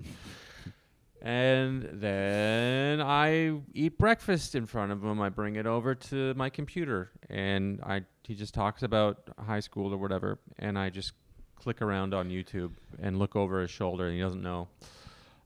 And 1.22 1.88
then 1.90 3.00
I 3.00 3.58
eat 3.72 3.96
breakfast 3.96 4.54
in 4.54 4.66
front 4.66 4.92
of 4.92 5.02
him. 5.02 5.22
I 5.22 5.30
bring 5.30 5.56
it 5.56 5.64
over 5.66 5.94
to 5.94 6.34
my 6.34 6.50
computer, 6.50 7.12
and 7.30 7.80
I 7.82 8.02
he 8.24 8.34
just 8.34 8.52
talks 8.52 8.82
about 8.82 9.30
high 9.38 9.60
school 9.60 9.94
or 9.94 9.96
whatever, 9.96 10.38
and 10.58 10.78
I 10.78 10.90
just 10.90 11.12
click 11.56 11.80
around 11.80 12.12
on 12.12 12.28
YouTube 12.28 12.72
and 13.00 13.18
look 13.18 13.36
over 13.36 13.62
his 13.62 13.70
shoulder, 13.70 14.04
and 14.06 14.14
he 14.14 14.20
doesn't 14.20 14.42
know. 14.42 14.68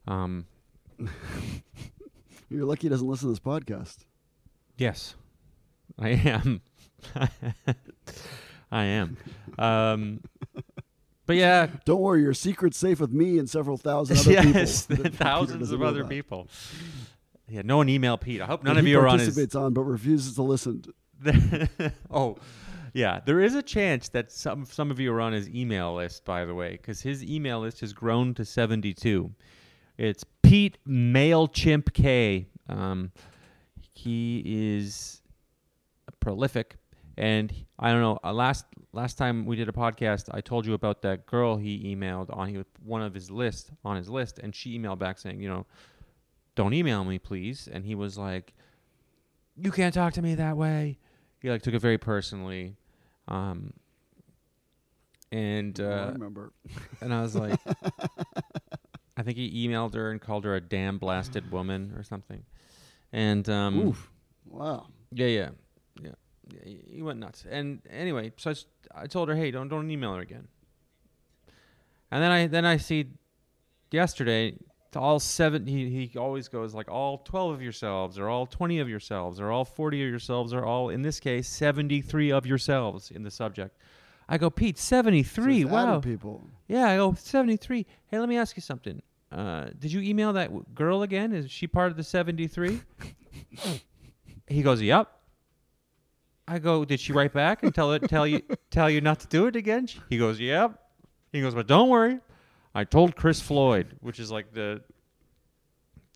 Um, 0.08 0.46
You're 2.50 2.64
lucky 2.64 2.82
he 2.82 2.88
doesn't 2.88 3.06
listen 3.06 3.28
to 3.28 3.32
this 3.32 3.40
podcast. 3.40 3.98
yes, 4.76 5.14
I 5.98 6.10
am. 6.10 6.60
I 8.70 8.84
am. 8.84 9.16
Um, 9.58 10.20
but 11.26 11.36
yeah, 11.36 11.68
Don't 11.84 12.00
worry, 12.00 12.22
your 12.22 12.34
secret's 12.34 12.76
safe 12.78 13.00
with 13.00 13.12
me 13.12 13.38
and 13.38 13.48
several 13.48 13.76
thousand 13.76 14.18
other 14.18 14.32
yes, 14.32 14.86
people. 14.86 15.10
thousands 15.12 15.72
of 15.72 15.82
other 15.82 16.04
people. 16.04 16.48
Yeah, 17.48 17.62
no 17.64 17.78
one 17.78 17.88
email 17.88 18.16
Pete. 18.18 18.40
I 18.40 18.46
hope 18.46 18.62
none 18.62 18.74
That 18.76 18.80
of 18.80 18.86
you 18.86 18.98
are 18.98 19.06
on 19.08 19.18
his. 19.18 19.28
participates 19.28 19.54
on, 19.54 19.72
but 19.74 19.82
refuses 19.82 20.34
to 20.36 20.42
listen. 20.42 20.84
oh, 22.10 22.36
yeah. 22.92 23.20
There 23.24 23.40
is 23.40 23.54
a 23.54 23.62
chance 23.62 24.08
that 24.10 24.30
some 24.32 24.64
some 24.66 24.90
of 24.90 25.00
you 25.00 25.12
are 25.12 25.20
on 25.20 25.32
his 25.32 25.48
email 25.50 25.94
list, 25.94 26.24
by 26.24 26.44
the 26.44 26.54
way, 26.54 26.72
because 26.72 27.00
his 27.00 27.22
email 27.24 27.60
list 27.60 27.80
has 27.80 27.92
grown 27.92 28.34
to 28.34 28.44
seventy 28.44 28.92
two. 28.94 29.32
It's 29.98 30.24
Pete 30.42 30.78
Mailchimp 30.86 31.92
K. 31.92 32.46
Um, 32.68 33.10
he 33.92 34.42
is 34.46 35.20
prolific, 36.20 36.76
And 37.16 37.52
I 37.78 37.90
don't 37.90 38.00
know. 38.00 38.18
Uh, 38.22 38.32
last 38.32 38.64
last 38.92 39.18
time 39.18 39.44
we 39.44 39.56
did 39.56 39.68
a 39.68 39.72
podcast, 39.72 40.28
I 40.32 40.40
told 40.40 40.66
you 40.66 40.74
about 40.74 41.02
that 41.02 41.26
girl 41.26 41.56
he 41.56 41.94
emailed 41.94 42.34
on 42.34 42.48
he 42.48 42.62
one 42.84 43.02
of 43.02 43.12
his 43.12 43.30
list 43.30 43.70
on 43.84 43.96
his 43.96 44.08
list, 44.08 44.38
and 44.38 44.54
she 44.54 44.78
emailed 44.78 44.98
back 45.00 45.18
saying, 45.18 45.40
you 45.40 45.48
know, 45.48 45.66
don't 46.54 46.72
email 46.74 47.04
me, 47.04 47.18
please. 47.18 47.68
And 47.70 47.84
he 47.84 47.94
was 47.96 48.16
like, 48.16 48.54
you 49.56 49.72
can't 49.72 49.92
talk 49.92 50.12
to 50.14 50.22
me 50.22 50.36
that 50.36 50.56
way. 50.56 50.98
He 51.40 51.50
like 51.50 51.62
took 51.62 51.74
it 51.74 51.80
very 51.80 51.98
personally. 51.98 52.76
Um, 53.26 53.72
and 55.30 55.78
Oh, 55.80 55.90
I 55.90 55.92
uh, 56.04 56.12
remember. 56.12 56.52
and 57.00 57.12
I 57.12 57.20
was 57.22 57.34
like, 57.36 57.58
I 59.18 59.22
think 59.22 59.36
he 59.36 59.66
emailed 59.68 59.94
her 59.94 60.10
and 60.12 60.20
called 60.20 60.44
her 60.44 60.54
a 60.54 60.60
damn 60.60 60.96
blasted 60.98 61.50
woman 61.50 61.92
or 61.96 62.02
something. 62.04 62.44
And 63.12 63.48
um, 63.48 63.88
Oof. 63.88 64.10
Wow. 64.46 64.86
yeah, 65.12 65.26
yeah, 65.26 65.48
yeah, 66.02 66.10
yeah, 66.50 66.74
he- 66.94 67.02
went 67.02 67.18
nuts. 67.18 67.44
And 67.50 67.80
anyway, 67.90 68.32
so 68.36 68.50
I, 68.50 68.52
s- 68.52 68.66
I 68.94 69.06
told 69.06 69.28
her, 69.28 69.34
hey, 69.34 69.50
don't 69.50 69.68
don't 69.68 69.90
email 69.90 70.14
her 70.14 70.20
again. 70.20 70.46
And 72.10 72.22
then 72.22 72.30
I 72.30 72.46
then 72.46 72.64
I 72.64 72.76
see 72.76 73.06
yesterday 73.90 74.54
to 74.92 75.00
all 75.00 75.18
seven. 75.20 75.66
He 75.66 75.88
he 76.06 76.18
always 76.18 76.48
goes 76.48 76.74
like 76.74 76.88
all 76.90 77.18
twelve 77.18 77.52
of 77.54 77.60
yourselves, 77.62 78.18
or 78.18 78.28
all 78.28 78.46
twenty 78.46 78.78
of 78.78 78.88
yourselves, 78.88 79.40
or 79.40 79.50
all 79.50 79.64
forty 79.64 80.02
of 80.02 80.08
yourselves, 80.08 80.52
or 80.54 80.64
all 80.64 80.88
in 80.90 81.02
this 81.02 81.20
case 81.20 81.48
seventy 81.48 82.00
three 82.00 82.30
of 82.32 82.46
yourselves 82.46 83.10
in 83.10 83.22
the 83.24 83.30
subject. 83.30 83.76
I 84.30 84.36
go, 84.38 84.48
Pete, 84.50 84.78
seventy 84.78 85.22
So 85.22 85.42
three. 85.42 85.56
he's 85.58 85.64
adding 85.66 85.72
wow. 85.72 86.00
People. 86.00 86.42
Yeah, 86.66 86.88
I 86.90 86.96
go 86.96 87.14
73. 87.14 87.86
Hey, 88.08 88.18
let 88.18 88.28
me 88.28 88.36
ask 88.36 88.56
you 88.56 88.60
something. 88.62 89.00
Uh, 89.30 89.66
did 89.78 89.92
you 89.92 90.00
email 90.00 90.32
that 90.32 90.44
w- 90.46 90.64
girl 90.74 91.02
again? 91.02 91.32
Is 91.32 91.50
she 91.50 91.66
part 91.66 91.90
of 91.90 91.96
the 91.96 92.02
73? 92.02 92.80
he 94.46 94.62
goes, 94.62 94.80
"Yep." 94.80 95.08
I 96.46 96.58
go, 96.58 96.84
"Did 96.84 96.98
she 96.98 97.12
write 97.12 97.32
back 97.34 97.62
and 97.62 97.74
tell 97.74 97.92
it 97.92 98.08
tell 98.08 98.26
you 98.26 98.40
tell 98.70 98.88
you 98.88 99.00
not 99.02 99.20
to 99.20 99.26
do 99.26 99.46
it 99.46 99.56
again?" 99.56 99.86
She- 99.86 100.00
He 100.08 100.18
goes, 100.18 100.40
"Yep." 100.40 100.78
He 101.32 101.40
goes, 101.42 101.54
"But 101.54 101.66
don't 101.66 101.88
worry. 101.90 102.20
I 102.74 102.84
told 102.84 103.16
Chris 103.16 103.40
Floyd, 103.40 103.96
which 104.00 104.18
is 104.18 104.30
like 104.30 104.52
the 104.54 104.82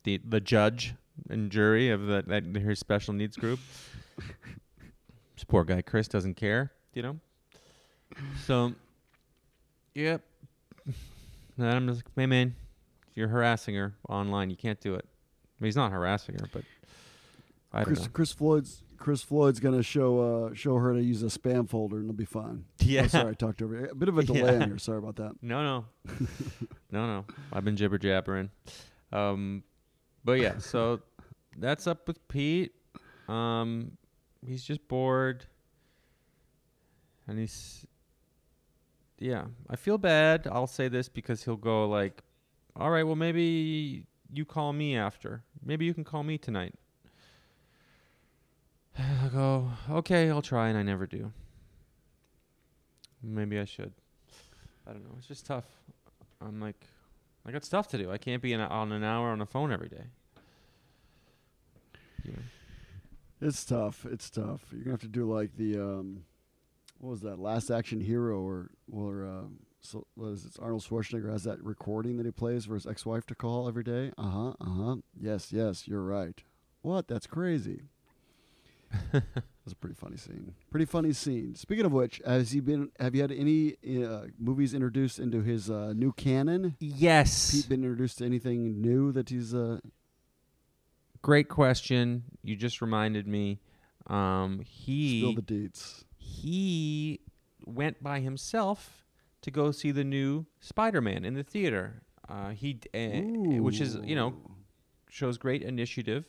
the 0.03 0.19
the 0.27 0.39
judge 0.39 0.95
and 1.29 1.51
jury 1.51 1.89
of 1.91 2.07
the, 2.07 2.23
that 2.27 2.43
her 2.63 2.73
special 2.75 3.13
needs 3.13 3.37
group. 3.37 3.59
this 5.35 5.43
poor 5.47 5.63
guy 5.63 5.81
Chris 5.83 6.07
doesn't 6.07 6.33
care, 6.35 6.71
you 6.95 7.03
know. 7.03 7.19
So, 8.45 8.73
yep. 9.93 10.21
And 11.57 11.67
I'm 11.67 11.87
just 11.87 11.99
like, 11.99 12.11
hey 12.15 12.25
man, 12.25 12.55
you're 13.15 13.27
harassing 13.27 13.75
her 13.75 13.95
online. 14.09 14.49
You 14.49 14.55
can't 14.55 14.79
do 14.79 14.95
it. 14.95 15.05
I 15.05 15.63
mean, 15.63 15.67
he's 15.67 15.75
not 15.75 15.91
harassing 15.91 16.35
her, 16.39 16.47
but 16.51 16.63
I 17.71 17.77
don't 17.79 17.85
Chris, 17.85 18.01
know. 18.01 18.07
Chris 18.13 18.31
Floyd's 18.33 18.83
Chris 18.97 19.21
Floyd's 19.21 19.59
gonna 19.59 19.83
show 19.83 20.47
uh, 20.47 20.53
show 20.53 20.75
her 20.75 20.93
to 20.93 21.01
use 21.03 21.23
a 21.23 21.27
spam 21.27 21.67
folder 21.69 21.97
and 21.97 22.05
it'll 22.05 22.15
be 22.17 22.25
fine. 22.25 22.65
Yeah. 22.79 23.03
Oh, 23.05 23.07
sorry, 23.07 23.31
I 23.31 23.33
talked 23.33 23.61
over. 23.61 23.85
A 23.85 23.95
bit 23.95 24.09
of 24.09 24.17
a 24.17 24.23
delay 24.23 24.41
Yeah. 24.57 24.61
on 24.63 24.67
here. 24.69 24.77
Sorry 24.77 24.97
about 24.97 25.15
that. 25.17 25.31
No, 25.41 25.63
no, 25.63 25.85
no, 26.91 27.07
no. 27.07 27.25
I've 27.51 27.63
been 27.65 27.75
jibber 27.77 27.97
jabbering. 27.97 28.49
Um, 29.11 29.63
but 30.25 30.33
yeah, 30.39 30.57
so 30.57 31.01
that's 31.57 31.87
up 31.87 32.07
with 32.07 32.25
Pete. 32.27 32.73
Um, 33.27 33.97
he's 34.45 34.63
just 34.63 34.85
bored, 34.87 35.45
and 37.27 37.39
he's 37.39 37.85
yeah. 39.19 39.45
I 39.69 39.75
feel 39.75 39.97
bad. 39.97 40.47
I'll 40.51 40.67
say 40.67 40.87
this 40.87 41.07
because 41.09 41.43
he'll 41.45 41.55
go 41.55 41.87
like, 41.87 42.21
"All 42.75 42.89
right, 42.89 43.03
well 43.03 43.15
maybe 43.15 44.05
you 44.31 44.45
call 44.45 44.73
me 44.73 44.95
after. 44.95 45.43
Maybe 45.63 45.85
you 45.85 45.93
can 45.93 46.03
call 46.03 46.23
me 46.23 46.37
tonight." 46.37 46.75
I 48.97 49.29
go, 49.31 49.71
"Okay, 49.89 50.29
I'll 50.29 50.41
try," 50.41 50.69
and 50.69 50.77
I 50.77 50.83
never 50.83 51.07
do. 51.07 51.31
Maybe 53.21 53.59
I 53.59 53.65
should. 53.65 53.93
I 54.85 54.91
don't 54.91 55.03
know. 55.03 55.15
It's 55.17 55.27
just 55.27 55.45
tough. 55.45 55.65
I'm 56.41 56.59
like, 56.59 56.87
I 57.45 57.51
got 57.51 57.63
stuff 57.63 57.87
to 57.89 57.97
do. 57.97 58.11
I 58.11 58.17
can't 58.17 58.41
be 58.41 58.53
on 58.53 58.91
an 58.91 59.03
hour 59.03 59.29
on 59.29 59.39
the 59.39 59.45
phone 59.45 59.71
every 59.71 59.87
day. 59.89 60.05
Yeah. 62.23 62.33
It's 63.41 63.63
tough. 63.65 64.05
It's 64.05 64.29
tough. 64.29 64.65
You're 64.71 64.83
gonna 64.83 64.93
have 64.93 65.01
to 65.01 65.07
do 65.07 65.29
like 65.31 65.55
the 65.57 65.77
um, 65.79 66.23
what 66.99 67.11
was 67.11 67.21
that? 67.21 67.39
Last 67.39 67.69
Action 67.69 67.99
Hero 67.99 68.39
or 68.39 68.69
or 68.91 69.25
uh, 69.25 69.47
so 69.83 70.07
what 70.15 70.29
is 70.29 70.45
it? 70.45 70.53
Arnold 70.61 70.81
Schwarzenegger 70.83 71.31
has 71.31 71.43
that 71.43 71.63
recording 71.63 72.17
that 72.17 72.25
he 72.25 72.31
plays 72.31 72.65
for 72.65 72.73
his 72.73 72.87
ex-wife 72.87 73.25
to 73.27 73.35
call 73.35 73.67
every 73.67 73.83
day. 73.83 74.11
Uh 74.17 74.29
huh. 74.29 74.53
Uh 74.61 74.69
huh. 74.69 74.95
Yes. 75.19 75.51
Yes. 75.51 75.87
You're 75.87 76.03
right. 76.03 76.41
What? 76.81 77.07
That's 77.07 77.27
crazy. 77.27 77.81
That's 79.11 79.71
a 79.71 79.75
pretty 79.75 79.95
funny 79.95 80.17
scene. 80.17 80.53
Pretty 80.69 80.85
funny 80.85 81.13
scene. 81.13 81.55
Speaking 81.55 81.85
of 81.85 81.91
which, 81.91 82.21
has 82.25 82.51
he 82.51 82.59
been? 82.59 82.91
Have 82.99 83.15
you 83.15 83.21
had 83.21 83.31
any 83.31 83.75
uh, 84.03 84.27
movies 84.37 84.73
introduced 84.73 85.19
into 85.19 85.41
his 85.41 85.69
uh, 85.69 85.93
new 85.95 86.11
canon? 86.13 86.75
Yes. 86.79 87.51
Pete 87.51 87.69
been 87.69 87.83
introduced 87.83 88.19
to 88.19 88.25
anything 88.25 88.81
new 88.81 89.11
that 89.11 89.29
he's 89.29 89.53
uh, 89.53 89.79
Great 91.23 91.47
question. 91.47 92.23
You 92.43 92.57
just 92.57 92.81
reminded 92.81 93.27
me. 93.27 93.59
Um, 94.07 94.65
spill 94.65 94.65
he 94.85 95.35
the 95.35 95.41
deets? 95.41 96.03
he 96.17 97.21
went 97.65 98.03
by 98.03 98.19
himself 98.19 99.05
to 99.43 99.51
go 99.51 99.71
see 99.71 99.91
the 99.91 100.03
new 100.03 100.45
Spider-Man 100.59 101.23
in 101.23 101.35
the 101.35 101.43
theater. 101.43 102.01
Uh, 102.27 102.49
he 102.51 102.79
uh, 102.93 103.59
which 103.61 103.79
is 103.81 103.97
you 104.03 104.15
know 104.15 104.33
shows 105.09 105.37
great 105.37 105.61
initiative 105.61 106.25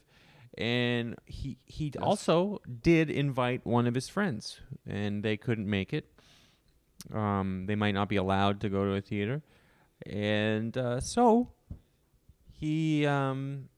and 0.58 1.14
he 1.24 1.56
he 1.64 1.86
Yes. 1.86 2.02
also 2.02 2.60
did 2.82 3.10
invite 3.10 3.64
one 3.64 3.86
of 3.86 3.94
his 3.94 4.08
friends 4.08 4.60
and 4.86 5.22
they 5.22 5.36
couldn't 5.36 5.68
make 5.68 5.92
it 5.92 6.06
um, 7.12 7.64
they 7.66 7.74
might 7.76 7.92
not 7.94 8.08
be 8.08 8.16
allowed 8.16 8.60
to 8.60 8.68
go 8.68 8.84
to 8.84 8.92
a 8.94 9.00
theater 9.00 9.42
and 10.06 10.76
uh, 10.76 11.00
so 11.00 11.48
he 12.52 13.06
um, 13.06 13.68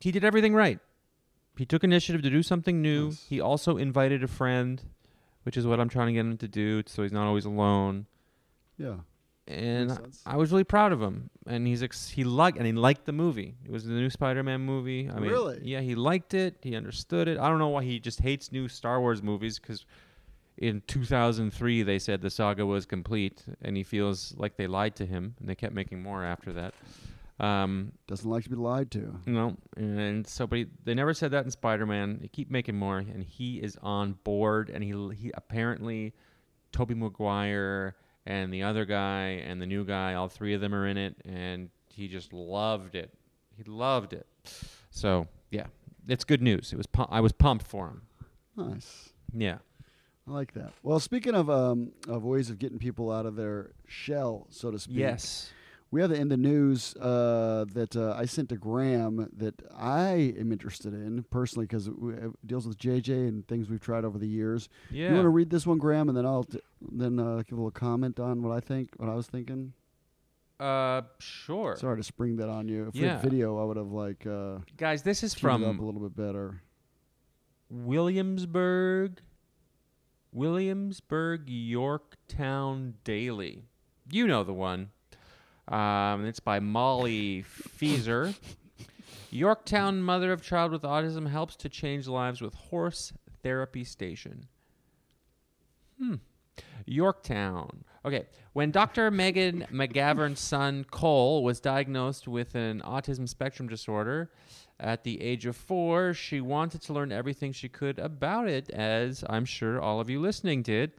he 0.00 0.10
did 0.12 0.24
everything 0.24 0.54
right 0.54 0.78
he 1.56 1.66
took 1.66 1.82
initiative 1.84 2.22
to 2.22 2.30
do 2.30 2.42
something 2.42 2.80
new 2.80 3.06
Nice. 3.06 3.26
he 3.28 3.40
also 3.40 3.76
invited 3.78 4.22
a 4.22 4.28
friend 4.28 4.82
which 5.42 5.56
is 5.56 5.66
what 5.66 5.80
i'm 5.80 5.88
trying 5.88 6.06
to 6.08 6.12
get 6.12 6.20
him 6.20 6.36
to 6.36 6.48
do 6.48 6.82
so 6.86 7.02
he's 7.02 7.12
not 7.12 7.26
always 7.26 7.44
alone 7.46 8.06
yeah. 8.78 8.96
and 9.46 9.98
I 10.26 10.36
was 10.36 10.50
really 10.52 10.64
proud 10.64 10.92
of 10.92 11.00
him, 11.02 11.30
and 11.46 11.66
he's 11.66 11.82
ex- 11.82 12.08
he 12.08 12.24
liked 12.24 12.58
and 12.58 12.66
he 12.66 12.72
liked 12.72 13.04
the 13.06 13.12
movie. 13.12 13.56
It 13.64 13.70
was 13.70 13.84
the 13.84 13.92
new 13.92 14.10
Spider-Man 14.10 14.60
movie. 14.60 15.08
I 15.10 15.18
mean, 15.20 15.30
Really? 15.30 15.60
yeah, 15.62 15.80
he 15.80 15.94
liked 15.94 16.34
it. 16.34 16.56
He 16.62 16.76
understood 16.76 17.28
it. 17.28 17.38
I 17.38 17.48
don't 17.48 17.58
know 17.58 17.68
why 17.68 17.84
he 17.84 17.98
just 17.98 18.20
hates 18.20 18.52
new 18.52 18.68
Star 18.68 19.00
Wars 19.00 19.22
movies 19.22 19.58
because 19.58 19.84
in 20.58 20.82
2003 20.88 21.82
they 21.84 21.98
said 21.98 22.20
the 22.20 22.30
saga 22.30 22.66
was 22.66 22.84
complete, 22.86 23.44
and 23.62 23.76
he 23.76 23.82
feels 23.82 24.34
like 24.36 24.56
they 24.56 24.66
lied 24.66 24.96
to 24.96 25.06
him, 25.06 25.34
and 25.40 25.48
they 25.48 25.54
kept 25.54 25.74
making 25.74 26.02
more 26.02 26.24
after 26.24 26.52
that. 26.54 26.74
Um, 27.40 27.92
Doesn't 28.08 28.28
like 28.28 28.42
to 28.44 28.50
be 28.50 28.56
lied 28.56 28.90
to. 28.90 29.14
you 29.24 29.32
know, 29.32 29.56
and 29.76 30.26
so 30.26 30.44
but 30.48 30.58
he, 30.58 30.66
they 30.84 30.92
never 30.94 31.14
said 31.14 31.30
that 31.30 31.44
in 31.44 31.50
Spider-Man. 31.52 32.18
They 32.20 32.26
keep 32.28 32.50
making 32.50 32.74
more, 32.76 32.98
and 32.98 33.22
he 33.22 33.58
is 33.58 33.78
on 33.80 34.14
board. 34.24 34.68
And 34.70 34.82
he 34.82 34.90
he 35.14 35.30
apparently, 35.34 36.14
Tobey 36.72 36.94
Maguire 36.94 37.94
and 38.28 38.52
the 38.52 38.62
other 38.62 38.84
guy 38.84 39.42
and 39.46 39.60
the 39.60 39.66
new 39.66 39.84
guy, 39.84 40.12
all 40.12 40.28
three 40.28 40.52
of 40.52 40.60
them 40.60 40.74
are 40.74 40.86
in 40.86 40.98
it, 40.98 41.16
and 41.24 41.70
he 41.88 42.06
just 42.08 42.32
loved 42.32 42.94
it. 42.94 43.10
He 43.56 43.64
loved 43.64 44.12
it. 44.12 44.26
So 44.90 45.26
yeah, 45.50 45.66
it's 46.06 46.24
good 46.24 46.42
news. 46.42 46.72
It 46.72 46.76
was 46.76 46.86
pu- 46.86 47.06
I 47.08 47.20
was 47.20 47.32
pumped 47.32 47.66
for 47.66 47.86
him. 47.88 48.02
Nice. 48.54 49.08
Yeah. 49.34 49.58
I 50.28 50.30
like 50.32 50.52
that. 50.52 50.72
Well, 50.82 51.00
speaking 51.00 51.34
of 51.34 51.48
um, 51.48 51.92
of 52.06 52.22
ways 52.22 52.50
of 52.50 52.58
getting 52.58 52.78
people 52.78 53.10
out 53.10 53.24
of 53.24 53.34
their 53.34 53.70
shell, 53.86 54.46
so 54.50 54.70
to 54.70 54.78
speak. 54.78 54.98
Yes. 54.98 55.50
We 55.90 56.02
have 56.02 56.10
the 56.10 56.16
in 56.16 56.28
the 56.28 56.36
news 56.36 56.94
uh, 56.96 57.64
that 57.72 57.96
uh, 57.96 58.14
I 58.16 58.26
sent 58.26 58.50
to 58.50 58.56
Graham 58.56 59.28
that 59.38 59.54
I 59.74 60.34
am 60.38 60.52
interested 60.52 60.92
in 60.92 61.22
personally 61.30 61.64
because 61.64 61.88
it 61.88 61.94
w- 61.98 62.14
it 62.16 62.46
deals 62.46 62.68
with 62.68 62.76
JJ 62.78 63.26
and 63.28 63.48
things 63.48 63.70
we've 63.70 63.80
tried 63.80 64.04
over 64.04 64.18
the 64.18 64.28
years. 64.28 64.68
Yeah. 64.90 65.08
You 65.08 65.14
want 65.14 65.24
to 65.24 65.30
read 65.30 65.48
this 65.48 65.66
one, 65.66 65.78
Graham, 65.78 66.08
and 66.10 66.16
then 66.18 66.26
I'll 66.26 66.44
t- 66.44 66.60
then 66.92 67.18
uh, 67.18 67.36
give 67.38 67.52
a 67.52 67.54
little 67.62 67.70
comment 67.70 68.20
on 68.20 68.42
what 68.42 68.52
I 68.54 68.60
think, 68.60 68.90
what 68.98 69.08
I 69.08 69.14
was 69.14 69.28
thinking. 69.28 69.72
uh, 70.60 71.02
sure. 71.20 71.76
Sorry 71.76 71.96
to 71.96 72.02
spring 72.02 72.36
that 72.36 72.50
on 72.50 72.68
you. 72.68 72.88
If 72.88 72.94
we 72.94 73.00
Yeah. 73.00 73.12
had 73.14 73.22
video, 73.22 73.58
I 73.58 73.64
would 73.64 73.78
have 73.78 73.90
like 73.90 74.26
uh, 74.26 74.58
Guys, 74.76 75.02
this 75.02 75.22
is 75.22 75.32
it 75.32 75.36
up 75.38 75.38
a 75.38 75.40
from 75.64 75.78
little 75.86 76.00
bit 76.02 76.14
better. 76.14 76.60
Williamsburg, 77.70 79.20
Williamsburg, 80.32 81.48
Yorktown 81.48 82.94
Daily. 83.04 83.64
You 84.10 84.26
know 84.26 84.44
the 84.44 84.52
one. 84.52 84.90
Um, 85.68 86.24
it's 86.24 86.40
by 86.40 86.60
Molly 86.60 87.44
Feezer. 87.44 88.34
Yorktown 89.30 90.02
mother 90.02 90.32
of 90.32 90.42
child 90.42 90.72
with 90.72 90.82
autism 90.82 91.28
helps 91.28 91.56
to 91.56 91.68
change 91.68 92.08
lives 92.08 92.40
with 92.40 92.54
horse 92.54 93.12
therapy 93.42 93.84
station. 93.84 94.46
Hmm. 95.98 96.14
Yorktown. 96.86 97.84
Okay. 98.04 98.26
When 98.54 98.70
Dr. 98.70 99.10
Megan 99.10 99.66
McGavern's 99.70 100.40
son 100.40 100.84
Cole 100.90 101.44
was 101.44 101.60
diagnosed 101.60 102.26
with 102.26 102.54
an 102.54 102.80
autism 102.80 103.28
spectrum 103.28 103.68
disorder, 103.68 104.30
At 104.80 105.02
the 105.02 105.20
age 105.20 105.44
of 105.44 105.56
four, 105.56 106.14
she 106.14 106.40
wanted 106.40 106.82
to 106.82 106.92
learn 106.92 107.10
everything 107.10 107.52
she 107.52 107.68
could 107.68 107.98
about 107.98 108.48
it, 108.48 108.70
as 108.70 109.24
I'm 109.28 109.44
sure 109.44 109.80
all 109.80 110.00
of 110.00 110.08
you 110.08 110.20
listening 110.20 110.62
did. 110.62 110.92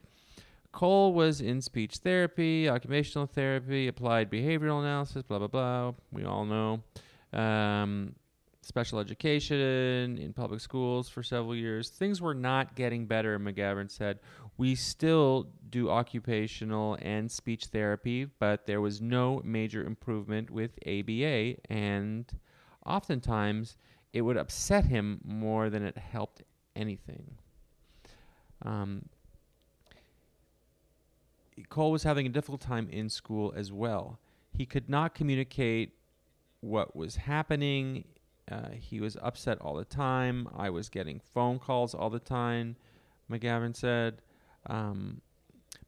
Cole 0.72 1.14
was 1.14 1.42
in 1.42 1.62
speech 1.62 1.98
therapy, 1.98 2.70
occupational 2.70 3.26
therapy, 3.26 3.88
applied 3.88 4.30
behavioral 4.30 4.80
analysis, 4.80 5.24
blah, 5.24 5.40
blah, 5.40 5.48
blah. 5.48 5.94
We 6.12 6.26
all 6.26 6.46
know. 6.46 6.84
Um, 7.34 8.16
special 8.62 9.00
education 9.00 10.18
in 10.18 10.32
public 10.34 10.60
schools 10.60 11.10
for 11.10 11.24
several 11.24 11.56
years. 11.56 11.90
Things 11.90 12.22
were 12.22 12.36
not 12.36 12.76
getting 12.76 13.08
better, 13.08 13.40
McGavern 13.40 13.90
said. 13.90 14.20
We 14.58 14.76
still 14.76 15.48
do 15.70 15.90
occupational 15.90 16.98
and 17.02 17.32
speech 17.32 17.66
therapy, 17.66 18.26
but 18.26 18.68
there 18.68 18.82
was 18.82 19.02
no 19.02 19.42
major 19.44 19.84
improvement 19.84 20.52
with 20.52 20.78
ABA, 20.86 21.56
and 21.70 22.32
oftentimes 22.86 23.76
it 24.14 24.22
would 24.22 24.38
upset 24.38 24.86
him 24.86 25.20
more 25.24 25.70
than 25.70 25.84
it 25.84 25.98
helped 25.98 26.44
anything. 26.76 27.38
Um, 28.64 29.04
Cole 31.70 31.92
was 31.92 32.04
having 32.04 32.26
a 32.26 32.30
difficult 32.30 32.62
time 32.62 32.90
in 32.90 33.10
school 33.10 33.54
as 33.56 33.72
well. 33.72 34.20
He 34.52 34.66
could 34.66 34.90
not 34.90 35.14
communicate 35.14 35.94
what 36.62 36.96
was 36.96 37.16
happening. 37.16 38.06
Uh, 38.52 38.70
he 38.72 39.00
was 39.00 39.16
upset 39.22 39.60
all 39.62 39.76
the 39.76 39.86
time. 39.86 40.48
I 40.56 40.70
was 40.70 40.90
getting 40.90 41.22
phone 41.34 41.60
calls 41.60 41.94
all 41.94 42.10
the 42.10 42.20
time, 42.20 42.76
McGavin 43.32 43.76
said. 43.76 44.22
Um, 44.68 45.22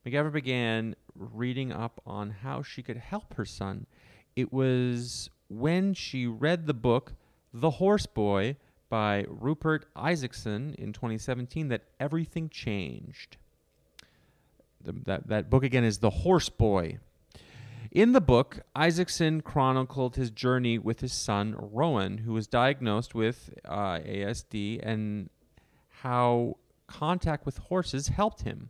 McGavern 0.06 0.32
began 0.32 0.96
reading 1.16 1.72
up 1.72 2.02
on 2.06 2.30
how 2.30 2.62
she 2.62 2.82
could 2.82 2.98
help 2.98 3.34
her 3.36 3.46
son. 3.46 3.86
It 4.36 4.54
was 4.54 5.30
when 5.50 5.94
she 5.94 6.26
read 6.28 6.66
the 6.66 6.74
book 6.74 7.14
The 7.54 7.72
Horse 7.72 8.06
Boy 8.06 8.56
by 8.90 9.26
Rupert 9.28 9.86
Isaacson 9.96 10.76
in 10.78 10.94
2017 10.94 11.70
that 11.70 11.84
everything 12.00 12.50
changed. 12.50 13.38
That, 14.84 15.28
that 15.28 15.50
book 15.50 15.64
again 15.64 15.84
is 15.84 16.00
The 16.00 16.10
Horse 16.10 16.50
Boy. 16.50 16.98
In 17.92 18.14
the 18.14 18.22
book, 18.22 18.62
Isaacson 18.74 19.42
chronicled 19.42 20.16
his 20.16 20.32
journey 20.32 20.78
with 20.78 21.02
his 21.02 21.12
son, 21.12 21.56
Rowan, 21.58 22.20
who 22.20 22.32
was 22.32 22.48
diagnosed 22.48 23.14
with 23.14 23.54
uh, 23.66 24.00
ASD, 24.00 24.80
and 24.82 25.30
how 25.90 26.56
contact 26.88 27.46
with 27.46 27.58
horses 27.58 28.08
helped 28.08 28.44
him. 28.44 28.70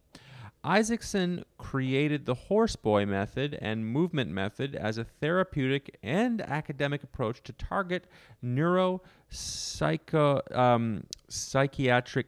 Isaacson 0.63 1.44
created 1.58 2.25
the 2.25 2.36
horse 2.36 2.75
boy 2.75 3.03
method 3.06 3.58
and 3.62 3.86
movement 3.86 4.30
method 4.30 4.75
as 4.75 5.00
a 5.00 5.03
therapeutic 5.03 5.98
and 6.03 6.39
academic 6.41 7.01
approach 7.01 7.41
to 7.44 7.53
target 7.53 8.06
neuropsychiatric 8.44 10.56
um, 10.56 11.03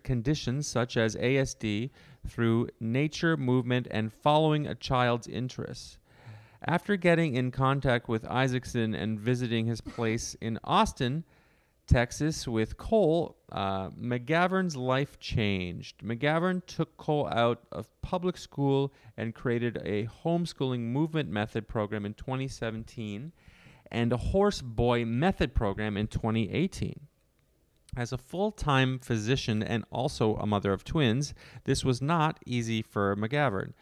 conditions 0.04 0.68
such 0.68 0.98
as 0.98 1.16
ASD 1.16 1.92
through 2.27 2.70
nature, 2.80 3.38
movement, 3.38 3.88
and 3.92 4.12
following 4.13 4.68
a 4.68 4.75
child's 4.75 5.27
interests. 5.27 5.98
After 6.65 6.96
getting 6.96 7.36
in 7.36 7.51
contact 7.51 8.08
with 8.08 8.25
Isaacson 8.25 8.96
and 8.96 9.20
visiting 9.20 9.65
his 9.65 9.82
place 9.82 10.36
in 10.39 10.60
Austin, 10.63 11.25
Texas 11.88 12.48
with 12.48 12.77
Cole, 12.77 13.38
uh, 13.51 13.89
McGavern's 13.89 14.77
life 14.77 15.20
changed. 15.20 16.00
McGavern 16.00 16.65
took 16.65 16.96
Cole 16.96 17.27
out 17.30 17.63
of 17.72 17.89
public 18.01 18.38
school 18.38 18.94
and 19.18 19.36
created 19.36 19.82
a 19.84 20.08
homeschooling 20.24 20.80
movement 20.80 21.30
method 21.30 21.68
program 21.68 22.06
in 22.06 22.13
2017 22.13 23.34
and 23.92 24.13
a 24.13 24.18
horse 24.18 24.62
boy 24.62 25.03
method 25.06 25.53
program 25.53 25.98
in 25.98 26.08
2018. 26.08 27.08
As 27.95 28.12
a 28.12 28.17
full 28.17 28.51
time 28.51 29.00
physician 29.00 29.62
and 29.62 29.85
also 29.91 30.35
a 30.38 30.45
mother 30.45 30.73
of 30.73 30.83
twins, 30.83 31.33
this 31.65 31.85
was 31.85 32.01
not 32.01 32.39
easy 32.45 32.81
for 32.81 33.15
McGavern. 33.15 33.73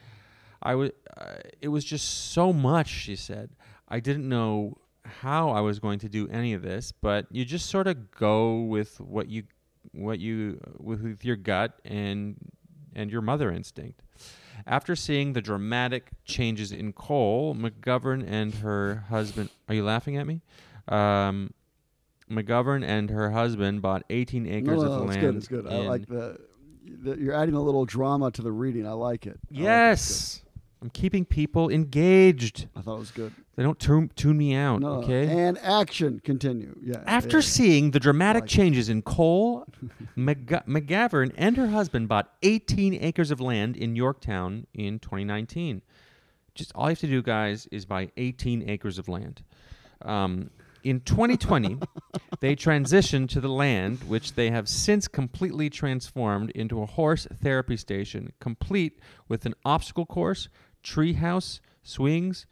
I 0.62 0.76
was, 0.76 0.92
uh, 1.18 1.36
it 1.60 1.70
was 1.70 1.84
just 1.84 2.32
so 2.32 2.54
much, 2.54 2.88
she 2.88 3.16
said. 3.16 3.52
I 3.88 4.00
didn't 4.00 4.28
know 4.28 4.78
how 5.04 5.50
I 5.50 5.62
was 5.62 5.80
going 5.80 6.00
to 6.00 6.10
do 6.10 6.28
any 6.30 6.54
of 6.54 6.62
this, 6.62 6.92
but 6.92 7.26
you 7.32 7.46
just 7.46 7.70
sort 7.70 7.88
of 7.88 8.12
go 8.12 8.62
with 8.62 9.00
what 9.00 9.28
you 9.28 9.44
what 9.94 10.20
you 10.20 10.62
with, 10.78 11.02
with 11.02 11.26
your 11.26 11.36
gut 11.36 11.80
and 11.84 12.36
and 12.96 13.12
your 13.12 13.22
mother 13.22 13.52
instinct. 13.52 14.04
After 14.68 14.96
seeing 14.96 15.34
the 15.34 15.42
dramatic 15.42 16.12
changes 16.26 16.72
in 16.72 16.94
Cole, 16.94 17.56
McGovern 17.56 18.24
and 18.28 18.54
her 18.56 19.06
husband 19.10 19.50
are 19.68 19.74
you 19.74 19.84
laughing 19.84 20.18
at 20.18 20.28
me? 20.28 20.42
Um, 20.88 21.54
McGovern 22.32 22.84
and 22.84 23.10
her 23.10 23.32
husband 23.32 23.82
bought 23.82 24.04
18 24.10 24.48
acres 24.48 24.82
no, 24.82 24.88
no, 24.88 24.92
of 24.94 25.10
land. 25.10 25.38
It's 25.38 25.48
good. 25.48 25.66
It's 25.66 25.68
good. 25.68 25.68
I 25.68 25.88
like 25.88 26.08
the, 26.08 26.40
the. 27.04 27.18
You're 27.18 27.36
adding 27.36 27.56
a 27.56 27.62
little 27.62 27.86
drama 27.86 28.32
to 28.32 28.42
the 28.42 28.52
reading. 28.52 28.88
I 28.88 28.94
like 28.94 29.26
it. 29.26 29.30
I 29.30 29.54
like 29.54 29.60
it. 29.60 29.64
Yes. 29.64 30.42
I'm 30.82 30.90
keeping 30.90 31.26
people 31.26 31.70
engaged. 31.70 32.68
I 32.76 32.82
thought 32.82 32.96
it 32.96 33.00
was 33.00 33.12
good. 33.12 33.34
They 33.56 33.62
don't 33.62 33.78
tune, 33.78 34.10
tune 34.16 34.36
me 34.36 34.56
out, 34.56 34.82
No, 34.82 34.94
okay? 34.94 35.28
And 35.28 35.60
action. 35.60 36.20
Continue. 36.24 36.76
Yeah. 36.82 37.04
After 37.06 37.38
yeah. 37.38 37.42
seeing 37.42 37.92
the 37.92 38.00
dramatic 38.00 38.44
like 38.44 38.52
it. 38.52 38.56
changes 38.56 38.90
in 38.90 39.04
Cole, 39.04 39.68
McG- 40.18 40.66
McGavern 40.66 41.34
and 41.38 41.56
her 41.58 41.68
husband 41.68 42.08
bought 42.08 42.34
18 42.42 42.96
acres 42.96 43.30
of 43.30 43.40
land 43.40 43.78
in 43.78 43.96
Yorktown 43.96 44.66
in 44.74 44.98
2019. 44.98 45.84
Just 46.56 46.72
all 46.74 46.86
you 46.86 46.90
have 46.90 47.00
to 47.00 47.08
do, 47.08 47.22
guys, 47.22 47.68
is 47.68 47.86
buy 47.86 48.12
18 48.18 48.68
acres 48.68 48.98
of 48.98 49.08
land. 49.08 49.44
Um, 50.02 50.50
in 50.84 51.02
2020, 51.02 51.80
they 52.40 52.56
transitioned 52.56 53.30
to 53.30 53.42
the 53.42 53.50
land, 53.50 54.00
which 54.08 54.34
they 54.34 54.50
have 54.50 54.68
since 54.68 55.08
completely 55.08 55.70
transformed 55.70 56.50
into 56.52 56.82
a 56.82 56.86
horse 56.86 57.28
therapy 57.42 57.78
station, 57.78 58.34
complete 58.40 59.00
with 59.28 59.46
an 59.46 59.54
obstacle 59.64 60.06
course, 60.06 60.50
tree 60.84 61.14
house, 61.14 61.62
swings, 61.84 62.46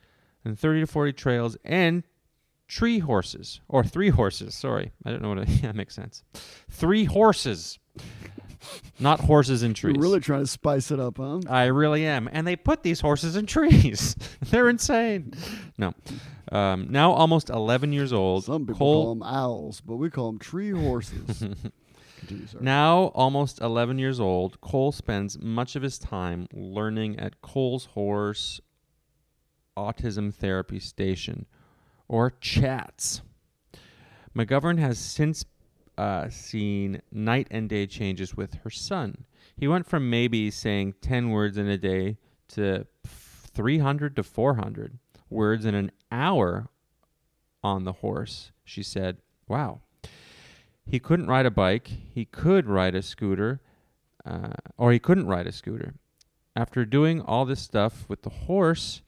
and 0.45 0.57
30 0.57 0.81
to 0.81 0.87
40 0.87 1.13
trails, 1.13 1.57
and 1.63 2.03
tree 2.67 2.99
horses, 2.99 3.61
or 3.67 3.83
three 3.83 4.09
horses. 4.09 4.55
Sorry, 4.55 4.91
I 5.03 5.11
don't 5.11 5.21
know 5.21 5.29
what 5.29 5.39
I, 5.39 5.45
that 5.61 5.75
makes 5.75 5.95
sense. 5.95 6.23
Three 6.69 7.05
horses, 7.05 7.79
not 8.99 9.19
horses 9.21 9.63
and 9.63 9.75
trees. 9.75 9.95
You're 9.95 10.01
really 10.01 10.19
trying 10.19 10.41
to 10.41 10.47
spice 10.47 10.91
it 10.91 10.99
up, 10.99 11.17
huh? 11.17 11.41
I 11.49 11.65
really 11.65 12.05
am. 12.05 12.29
And 12.31 12.45
they 12.45 12.55
put 12.55 12.83
these 12.83 13.01
horses 13.01 13.35
in 13.35 13.45
trees. 13.45 14.15
They're 14.45 14.69
insane. 14.69 15.33
No. 15.77 15.93
Um, 16.51 16.87
now 16.89 17.11
almost 17.11 17.49
11 17.49 17.93
years 17.93 18.11
old. 18.11 18.45
Some 18.45 18.65
people 18.65 18.77
Cole, 18.77 19.03
call 19.03 19.15
them 19.15 19.23
owls, 19.23 19.81
but 19.81 19.97
we 19.97 20.09
call 20.09 20.31
them 20.31 20.39
tree 20.39 20.71
horses. 20.71 21.39
Continue. 22.19 22.47
Now 22.59 23.11
almost 23.15 23.61
11 23.61 23.97
years 23.99 24.19
old, 24.19 24.59
Cole 24.61 24.91
spends 24.91 25.39
much 25.39 25.75
of 25.75 25.83
his 25.83 25.97
time 25.97 26.47
learning 26.53 27.19
at 27.19 27.41
Cole's 27.41 27.85
Horse 27.85 28.59
Autism 29.77 30.33
Therapy 30.33 30.79
Station, 30.79 31.45
or 32.07 32.31
CHATS. 32.41 33.21
McGovern 34.35 34.77
has 34.79 34.99
since 34.99 35.45
uh, 35.99 36.29
seen 36.29 37.01
night 37.11 37.45
and 37.51 37.67
day 37.67 37.85
changes 37.85 38.37
with 38.37 38.53
her 38.63 38.69
son. 38.69 39.25
He 39.57 39.67
went 39.67 39.85
from 39.85 40.09
maybe 40.09 40.49
saying 40.49 40.93
10 41.01 41.29
words 41.31 41.57
in 41.57 41.67
a 41.67 41.77
day 41.77 42.17
to 42.49 42.87
300 43.05 44.15
to 44.15 44.23
400 44.23 44.97
words 45.29 45.65
in 45.65 45.75
an 45.75 45.91
hour 46.09 46.69
on 47.61 47.83
the 47.83 47.91
horse, 47.91 48.51
she 48.63 48.81
said. 48.81 49.17
Wow. 49.49 49.81
He 50.85 50.99
couldn't 50.99 51.27
ride 51.27 51.45
a 51.45 51.51
bike. 51.51 51.89
He 52.13 52.23
could 52.23 52.67
ride 52.67 52.95
a 52.95 53.01
scooter, 53.01 53.59
uh, 54.25 54.53
or 54.77 54.93
he 54.93 54.99
couldn't 54.99 55.27
ride 55.27 55.47
a 55.47 55.51
scooter. 55.51 55.95
After 56.55 56.85
doing 56.85 57.19
all 57.19 57.43
this 57.43 57.61
stuff 57.61 58.05
with 58.07 58.21
the 58.21 58.29
horse, 58.29 59.01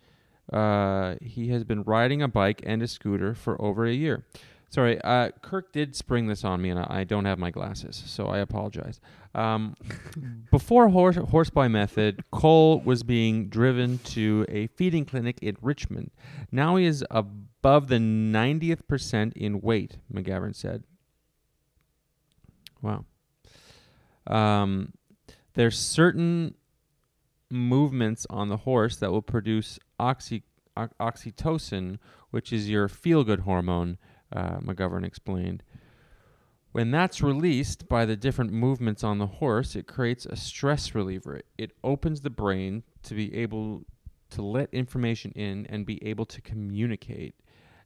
uh, 0.52 1.16
he 1.22 1.48
has 1.52 1.64
been 1.64 1.84
riding 1.84 2.22
a 2.22 2.28
bike 2.28 2.62
and 2.66 2.84
a 2.84 2.88
scooter 2.88 3.34
for 3.34 3.60
over 3.62 3.86
a 3.86 3.94
year. 3.94 4.26
Sorry, 4.72 5.02
uh, 5.02 5.32
Kirk 5.42 5.74
did 5.74 5.98
spring 5.98 6.28
this 6.28 6.46
on 6.46 6.62
me, 6.62 6.70
and 6.70 6.80
I, 6.80 6.88
I 6.90 7.04
don't 7.04 7.26
have 7.26 7.38
my 7.38 7.52
glasses, 7.52 8.02
so 8.06 8.28
I 8.28 8.38
apologize. 8.38 9.02
Um, 9.36 9.76
before 10.52 10.88
horse 10.88 11.18
horseboy 11.18 11.70
method, 11.70 12.24
Cole 12.32 12.80
was 12.80 13.04
being 13.04 13.50
driven 13.50 13.98
to 14.00 14.46
a 14.48 14.68
feeding 14.68 15.04
clinic 15.04 15.40
in 15.42 15.58
Richmond. 15.62 16.12
Now 16.54 16.78
he 16.78 16.86
is 16.86 17.04
above 17.12 17.90
the 17.90 17.98
90th 17.98 18.88
percent 18.88 19.34
in 19.34 19.60
weight, 19.60 19.98
McGavern 20.12 20.56
said. 20.56 20.86
Wow. 22.82 23.04
Um, 24.26 24.94
there's 25.54 25.78
certain 25.78 26.56
movements 27.50 28.26
on 28.30 28.48
the 28.48 28.58
horse 28.58 28.96
that 28.96 29.12
will 29.12 29.22
produce 29.22 29.80
oxy, 30.00 30.44
o- 30.78 30.88
oxytocin, 30.98 32.00
which 32.30 32.54
is 32.54 32.70
your 32.70 32.88
feel 32.88 33.26
good 33.26 33.42
hormone, 33.42 33.98
uh, 34.32 34.60
McGovern 34.60 35.06
explained. 35.06 35.64
When 36.72 36.92
that's 36.92 37.22
released 37.22 37.90
by 37.90 38.06
the 38.06 38.16
different 38.16 38.54
movements 38.54 39.04
on 39.04 39.18
the 39.18 39.28
horse, 39.28 39.76
it 39.76 39.88
creates 39.88 40.26
a 40.26 40.38
stress 40.38 40.96
reliever. 40.96 41.42
It 41.58 41.72
opens 41.84 42.22
the 42.22 42.30
brain 42.30 42.84
to 43.04 43.14
be 43.14 43.36
able 43.36 43.84
to 44.30 44.42
let 44.42 44.74
information 44.74 45.32
in 45.36 45.66
and 45.68 45.86
be 45.86 46.02
able 46.06 46.26
to 46.28 46.40
communicate. 46.42 47.36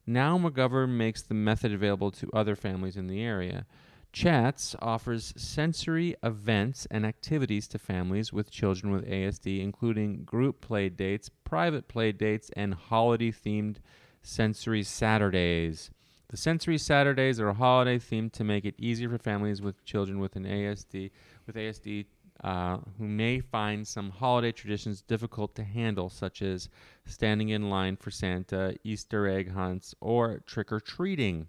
Now 0.05 0.38
McGovern 0.38 0.89
makes 0.89 1.23
the 1.23 1.34
method 1.34 1.73
available 1.73 2.12
to 2.12 2.29
other 2.31 2.55
families 2.55 2.95
in 2.95 3.08
the 3.08 3.23
area. 3.23 3.65
Chats 4.13 4.75
offers 4.81 5.34
sensory 5.36 6.15
events 6.23 6.88
and 6.89 7.05
activities 7.05 7.67
to 7.69 7.79
families 7.79 8.31
with 8.31 8.51
children 8.51 8.93
with 8.93 9.05
ASD, 9.05 9.62
including 9.62 10.23
group 10.23 10.62
play 10.62 10.88
dates, 10.89 11.29
private 11.43 11.88
play 11.88 12.12
dates, 12.12 12.49
and 12.55 12.75
holiday 12.75 13.31
themed 13.31 13.77
sensory 14.21 14.84
Saturdays. 14.84 15.89
The 16.30 16.38
sensory 16.38 16.78
Saturdays 16.78 17.40
are 17.40 17.50
a 17.50 17.54
holiday 17.54 18.00
themed 18.00 18.34
to 18.34 18.44
make 18.44 18.66
it 18.66 18.76
easier 18.78 19.10
for 19.10 19.18
families 19.18 19.62
with 19.62 19.86
children 19.86 20.20
with 20.20 20.36
an 20.36 20.44
ASD 20.44 21.12
with 21.46 21.56
ASD 21.56 22.06
uh, 22.44 22.78
who 22.98 23.08
may 23.08 23.40
find 23.40 23.88
some 23.88 24.10
holiday 24.10 24.52
traditions 24.52 25.02
difficult 25.02 25.56
to 25.56 25.64
handle, 25.64 26.10
such 26.10 26.42
as 26.42 26.70
standing 27.06 27.50
in 27.50 27.70
line 27.70 27.96
for 27.96 28.12
Santa, 28.12 28.76
Easter 28.84 29.28
egg 29.28 29.52
hunts, 29.52 29.96
or 30.02 30.40
trick 30.46 30.72
or 30.72 30.80
treating. 30.80 31.48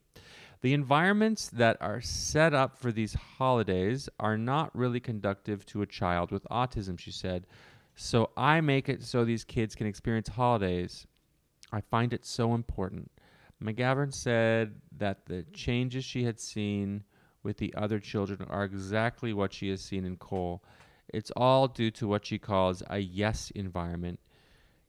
The 0.63 0.75
environments 0.75 1.49
that 1.49 1.77
are 1.81 2.01
set 2.01 2.55
up 2.55 2.79
for 2.79 2.93
these 2.93 3.15
holidays 3.15 4.09
are 4.19 4.39
not 4.39 4.75
really 4.77 5.01
conductive 5.01 5.67
to 5.67 5.83
a 5.83 5.87
child 5.87 6.31
with 6.31 6.47
autism, 6.51 6.99
she 6.99 7.11
said. 7.11 7.47
So 7.95 8.31
I 8.37 8.61
make 8.61 8.89
it 8.89 9.03
so 9.03 9.25
these 9.25 9.45
kids 9.45 9.75
can 9.75 9.87
experience 9.87 10.29
holidays. 10.29 11.07
I 11.73 11.81
find 11.81 12.13
it 12.13 12.25
so 12.25 12.55
important. 12.55 13.11
McGavern 13.63 14.13
said 14.13 14.81
that 14.99 15.27
the 15.27 15.45
changes 15.53 16.05
she 16.05 16.25
had 16.25 16.39
seen 16.39 17.05
with 17.43 17.57
the 17.57 17.75
other 17.75 17.99
children 17.99 18.47
are 18.51 18.65
exactly 18.65 19.33
what 19.33 19.53
she 19.53 19.71
has 19.71 19.81
seen 19.81 20.05
in 20.05 20.17
Cole. 20.17 20.63
It's 21.13 21.31
all 21.37 21.69
due 21.69 21.91
to 21.93 22.09
what 22.09 22.27
she 22.27 22.39
calls 22.39 22.83
a 22.91 22.99
yes 22.99 23.51
environment. 23.53 24.21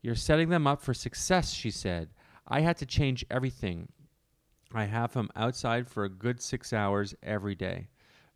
You're 0.01 0.15
setting 0.15 0.49
them 0.49 0.67
up 0.67 0.81
for 0.81 0.93
success, 0.93 1.53
she 1.53 1.71
said. 1.71 2.09
I 2.47 2.61
had 2.61 2.77
to 2.77 2.85
change 2.85 3.25
everything. 3.29 3.89
I 4.73 4.85
have 4.85 5.13
him 5.13 5.29
outside 5.35 5.87
for 5.87 6.03
a 6.03 6.09
good 6.09 6.41
six 6.41 6.73
hours 6.73 7.15
every 7.23 7.55
day. 7.55 7.87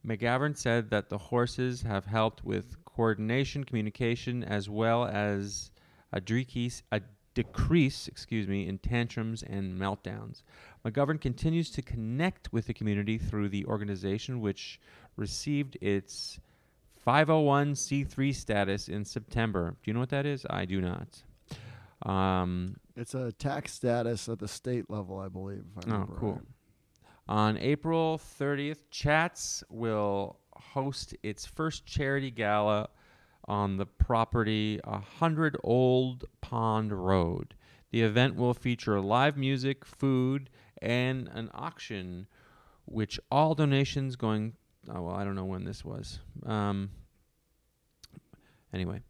McGavern 0.05 0.57
said 0.57 0.89
that 0.89 1.09
the 1.09 1.17
horses 1.17 1.81
have 1.81 2.05
helped 2.05 2.43
with 2.43 2.83
coordination, 2.85 3.63
communication, 3.63 4.43
as 4.43 4.69
well 4.69 5.05
as 5.05 5.71
a 6.11 6.21
decrease, 6.21 6.83
a 6.91 7.01
decrease, 7.33 8.07
excuse 8.07 8.47
me, 8.47 8.67
in 8.67 8.77
tantrums 8.77 9.41
and 9.43 9.79
meltdowns. 9.79 10.41
McGovern 10.85 11.19
continues 11.21 11.69
to 11.71 11.81
connect 11.81 12.51
with 12.51 12.67
the 12.67 12.73
community 12.73 13.17
through 13.17 13.49
the 13.49 13.65
organization, 13.65 14.41
which 14.41 14.79
received 15.15 15.77
its 15.81 16.39
501c3 17.07 18.33
status 18.35 18.87
in 18.87 19.05
September. 19.05 19.71
Do 19.83 19.89
you 19.89 19.93
know 19.93 19.99
what 19.99 20.09
that 20.09 20.25
is? 20.25 20.45
I 20.49 20.65
do 20.65 20.81
not. 20.81 21.23
Um, 22.09 22.77
It's 22.95 23.13
a 23.13 23.31
tax 23.31 23.73
status 23.73 24.27
at 24.29 24.39
the 24.39 24.47
state 24.47 24.89
level, 24.89 25.19
I 25.19 25.27
believe. 25.29 25.63
If 25.77 25.85
I 25.87 25.89
Oh, 25.89 25.93
remember 25.93 26.15
cool. 26.15 26.33
right. 26.33 26.41
On 27.27 27.57
April 27.57 28.17
30th, 28.17 28.89
Chats 28.89 29.63
will 29.69 30.39
host 30.53 31.15
its 31.23 31.45
first 31.45 31.85
charity 31.85 32.31
gala 32.31 32.89
on 33.51 33.75
the 33.75 33.85
property 33.85 34.79
100 34.85 35.57
Old 35.61 36.23
Pond 36.39 36.93
Road. 36.93 37.53
The 37.91 38.01
event 38.01 38.37
will 38.37 38.53
feature 38.53 39.01
live 39.01 39.35
music, 39.35 39.83
food, 39.83 40.49
and 40.81 41.27
an 41.27 41.51
auction, 41.53 42.27
which 42.85 43.19
all 43.29 43.53
donations 43.53 44.15
going. 44.15 44.53
Oh, 44.89 45.01
well, 45.01 45.15
I 45.15 45.25
don't 45.25 45.35
know 45.35 45.43
when 45.43 45.65
this 45.65 45.83
was. 45.83 46.19
Um, 46.45 46.91
anyway, 48.73 49.01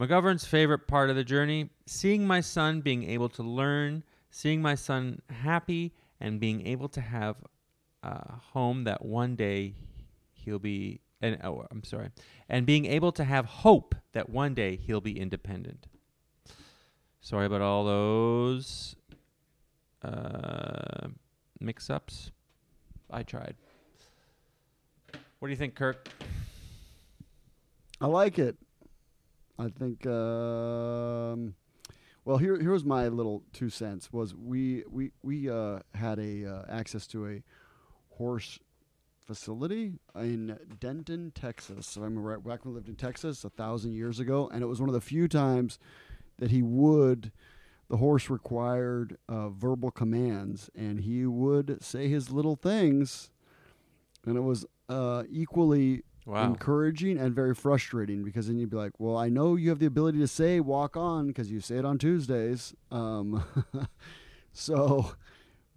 McGovern's 0.00 0.46
favorite 0.46 0.88
part 0.88 1.10
of 1.10 1.16
the 1.16 1.22
journey 1.22 1.68
seeing 1.84 2.26
my 2.26 2.40
son 2.40 2.80
being 2.80 3.04
able 3.04 3.28
to 3.28 3.42
learn, 3.42 4.02
seeing 4.30 4.62
my 4.62 4.76
son 4.76 5.20
happy, 5.28 5.92
and 6.18 6.40
being 6.40 6.66
able 6.66 6.88
to 6.88 7.02
have 7.02 7.36
a 8.02 8.36
home 8.54 8.84
that 8.84 9.04
one 9.04 9.36
day 9.36 9.74
he'll 10.32 10.58
be 10.58 11.02
and 11.20 11.38
oh, 11.44 11.66
I'm 11.70 11.84
sorry, 11.84 12.10
and 12.48 12.66
being 12.66 12.86
able 12.86 13.12
to 13.12 13.24
have 13.24 13.46
hope 13.46 13.94
that 14.12 14.30
one 14.30 14.54
day 14.54 14.76
he'll 14.76 15.00
be 15.00 15.18
independent. 15.18 15.86
Sorry 17.20 17.46
about 17.46 17.60
all 17.60 17.84
those 17.84 18.96
uh, 20.02 21.08
mix-ups. 21.60 22.30
I 23.10 23.22
tried. 23.22 23.56
What 25.38 25.48
do 25.48 25.50
you 25.50 25.56
think, 25.56 25.74
Kirk? 25.74 26.08
I 28.00 28.06
like 28.06 28.38
it. 28.38 28.56
I 29.58 29.68
think. 29.68 30.06
Um, 30.06 31.54
well, 32.24 32.38
here 32.38 32.58
here 32.58 32.72
was 32.72 32.84
my 32.84 33.08
little 33.08 33.42
two 33.52 33.68
cents. 33.68 34.12
Was 34.12 34.34
we 34.34 34.84
we 34.90 35.12
we 35.22 35.50
uh, 35.50 35.80
had 35.94 36.18
a 36.18 36.46
uh, 36.46 36.62
access 36.68 37.06
to 37.08 37.26
a 37.26 37.42
horse 38.10 38.58
facility 39.34 39.92
in 40.16 40.58
Denton, 40.80 41.30
Texas. 41.32 41.86
So 41.86 42.00
I 42.00 42.04
remember 42.04 42.28
right 42.30 42.42
back 42.44 42.64
when 42.64 42.74
we 42.74 42.78
lived 42.78 42.88
in 42.88 42.96
Texas 42.96 43.44
a 43.44 43.50
thousand 43.50 43.92
years 43.92 44.18
ago, 44.18 44.50
and 44.52 44.60
it 44.60 44.66
was 44.66 44.80
one 44.80 44.88
of 44.88 44.92
the 44.92 45.00
few 45.00 45.28
times 45.28 45.78
that 46.40 46.50
he 46.50 46.62
would. 46.62 47.30
The 47.88 47.98
horse 47.98 48.28
required 48.28 49.18
uh, 49.28 49.50
verbal 49.50 49.92
commands, 49.92 50.68
and 50.74 51.00
he 51.02 51.26
would 51.26 51.80
say 51.80 52.08
his 52.08 52.30
little 52.32 52.56
things, 52.56 53.30
and 54.26 54.36
it 54.36 54.40
was 54.40 54.66
uh, 54.88 55.22
equally 55.30 56.02
Wow. 56.26 56.42
encouraging 56.44 57.16
and 57.16 57.32
very 57.32 57.54
frustrating 57.54 58.24
because 58.24 58.48
then 58.48 58.58
you'd 58.58 58.70
be 58.70 58.76
like, 58.76 58.98
"Well, 58.98 59.16
I 59.16 59.28
know 59.28 59.54
you 59.54 59.68
have 59.70 59.78
the 59.78 59.86
ability 59.86 60.18
to 60.18 60.28
say 60.28 60.58
walk 60.58 60.96
on 60.96 61.28
because 61.28 61.52
you 61.52 61.60
say 61.60 61.76
it 61.76 61.84
on 61.84 61.98
Tuesdays." 61.98 62.74
Um, 62.90 63.44
so, 64.52 65.12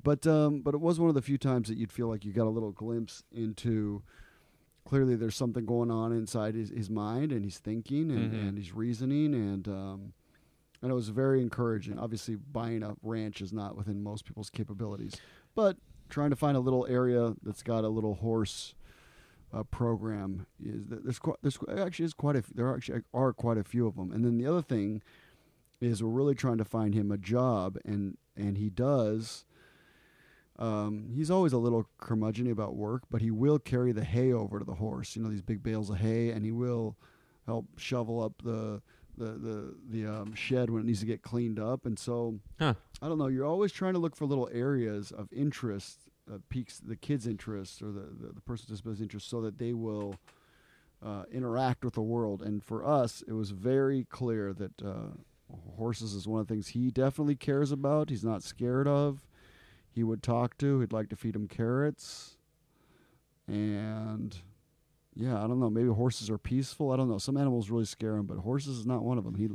but 0.03 0.25
um, 0.27 0.61
but 0.61 0.73
it 0.73 0.81
was 0.81 0.99
one 0.99 1.09
of 1.09 1.15
the 1.15 1.21
few 1.21 1.37
times 1.37 1.67
that 1.69 1.77
you'd 1.77 1.91
feel 1.91 2.07
like 2.07 2.25
you 2.25 2.33
got 2.33 2.47
a 2.47 2.49
little 2.49 2.71
glimpse 2.71 3.23
into. 3.31 4.03
Clearly, 4.85 5.15
there's 5.15 5.37
something 5.37 5.65
going 5.65 5.89
on 5.89 6.11
inside 6.11 6.55
his, 6.55 6.69
his 6.69 6.89
mind, 6.89 7.31
and 7.31 7.45
he's 7.45 7.57
thinking 7.57 8.11
and, 8.11 8.33
Mhm. 8.33 8.49
and 8.49 8.57
he's 8.57 8.73
reasoning, 8.73 9.33
and 9.33 9.65
um, 9.69 10.13
and 10.81 10.91
it 10.91 10.93
was 10.93 11.07
very 11.07 11.41
encouraging. 11.41 11.97
Obviously, 11.97 12.35
buying 12.35 12.83
a 12.83 12.95
ranch 13.01 13.39
is 13.41 13.53
not 13.53 13.77
within 13.77 14.03
most 14.03 14.25
people's 14.25 14.49
capabilities, 14.49 15.13
but 15.55 15.77
trying 16.09 16.31
to 16.31 16.35
find 16.35 16.57
a 16.57 16.59
little 16.59 16.85
area 16.89 17.33
that's 17.43 17.63
got 17.63 17.85
a 17.85 17.87
little 17.87 18.15
horse 18.15 18.75
uh, 19.53 19.63
program 19.63 20.47
is 20.61 20.87
that 20.87 21.05
there's 21.05 21.17
quite, 21.19 21.37
there's 21.41 21.57
actually 21.77 22.03
is 22.05 22.13
quite 22.13 22.35
a 22.35 22.39
f- 22.39 22.51
there 22.53 22.67
are 22.67 22.75
actually 22.75 23.03
are 23.13 23.31
quite 23.31 23.57
a 23.57 23.63
few 23.63 23.87
of 23.87 23.95
them. 23.95 24.11
And 24.11 24.25
then 24.25 24.37
the 24.37 24.45
other 24.45 24.61
thing 24.61 25.01
is 25.79 26.03
we're 26.03 26.09
really 26.09 26.35
trying 26.35 26.57
to 26.57 26.65
find 26.65 26.93
him 26.93 27.09
a 27.09 27.17
job, 27.17 27.77
and 27.85 28.17
and 28.35 28.57
he 28.57 28.69
does. 28.69 29.45
Um, 30.59 31.09
he's 31.13 31.31
always 31.31 31.53
a 31.53 31.57
little 31.57 31.87
curmudgeon 31.97 32.51
about 32.51 32.75
work, 32.75 33.03
but 33.09 33.21
he 33.21 33.31
will 33.31 33.57
carry 33.59 33.91
the 33.91 34.03
hay 34.03 34.31
over 34.31 34.59
to 34.59 34.65
the 34.65 34.75
horse. 34.75 35.15
You 35.15 35.23
know 35.23 35.29
these 35.29 35.41
big 35.41 35.63
bales 35.63 35.89
of 35.89 35.97
hay, 35.97 36.29
and 36.29 36.45
he 36.45 36.51
will 36.51 36.95
help 37.45 37.65
shovel 37.77 38.21
up 38.21 38.33
the 38.43 38.81
the 39.17 39.25
the 39.25 39.75
the 39.89 40.05
um, 40.07 40.33
shed 40.35 40.69
when 40.69 40.81
it 40.81 40.85
needs 40.85 40.99
to 40.99 41.05
get 41.05 41.21
cleaned 41.21 41.59
up. 41.59 41.85
And 41.85 41.97
so 41.97 42.39
Huh. 42.59 42.75
I 43.01 43.07
don't 43.07 43.17
know. 43.17 43.27
You're 43.27 43.45
always 43.45 43.71
trying 43.71 43.93
to 43.93 43.99
look 43.99 44.15
for 44.15 44.25
little 44.25 44.49
areas 44.53 45.11
of 45.11 45.31
interest 45.33 45.99
that 46.27 46.47
piques 46.49 46.79
the 46.79 46.95
kid's 46.95 47.27
interest 47.27 47.81
or 47.81 47.87
the, 47.91 48.07
the, 48.19 48.31
the 48.33 48.41
person's 48.41 48.69
disability's 48.69 49.01
interest 49.01 49.29
so 49.29 49.41
that 49.41 49.57
they 49.57 49.73
will 49.73 50.15
uh, 51.05 51.23
interact 51.31 51.83
with 51.83 51.95
the 51.95 52.01
world. 52.01 52.41
And 52.41 52.63
for 52.63 52.85
us, 52.85 53.23
it 53.27 53.33
was 53.33 53.51
very 53.51 54.05
clear 54.05 54.53
that 54.53 54.81
uh, 54.81 55.09
horses 55.75 56.13
is 56.13 56.27
one 56.27 56.39
of 56.39 56.47
the 56.47 56.53
things 56.53 56.69
he 56.69 56.91
definitely 56.91 57.35
cares 57.35 57.71
about. 57.71 58.09
He's 58.09 58.23
not 58.23 58.41
scared 58.41 58.87
of. 58.87 59.21
He 59.93 60.03
would 60.03 60.23
talk 60.23 60.57
to. 60.57 60.79
He'd 60.79 60.91
like 60.91 61.09
to 61.09 61.15
feed 61.15 61.35
him 61.35 61.47
carrots. 61.47 62.37
And 63.47 64.35
yeah, 65.15 65.37
I 65.43 65.47
don't 65.47 65.59
know. 65.59 65.69
Maybe 65.69 65.89
horses 65.89 66.29
are 66.29 66.37
peaceful. 66.37 66.91
I 66.91 66.95
don't 66.97 67.09
know. 67.09 67.17
Some 67.17 67.37
animals 67.37 67.69
really 67.69 67.85
scare 67.85 68.15
him, 68.15 68.25
but 68.25 68.37
horses 68.39 68.79
is 68.79 68.85
not 68.85 69.03
one 69.03 69.17
of 69.17 69.23
them. 69.23 69.35
He 69.35 69.49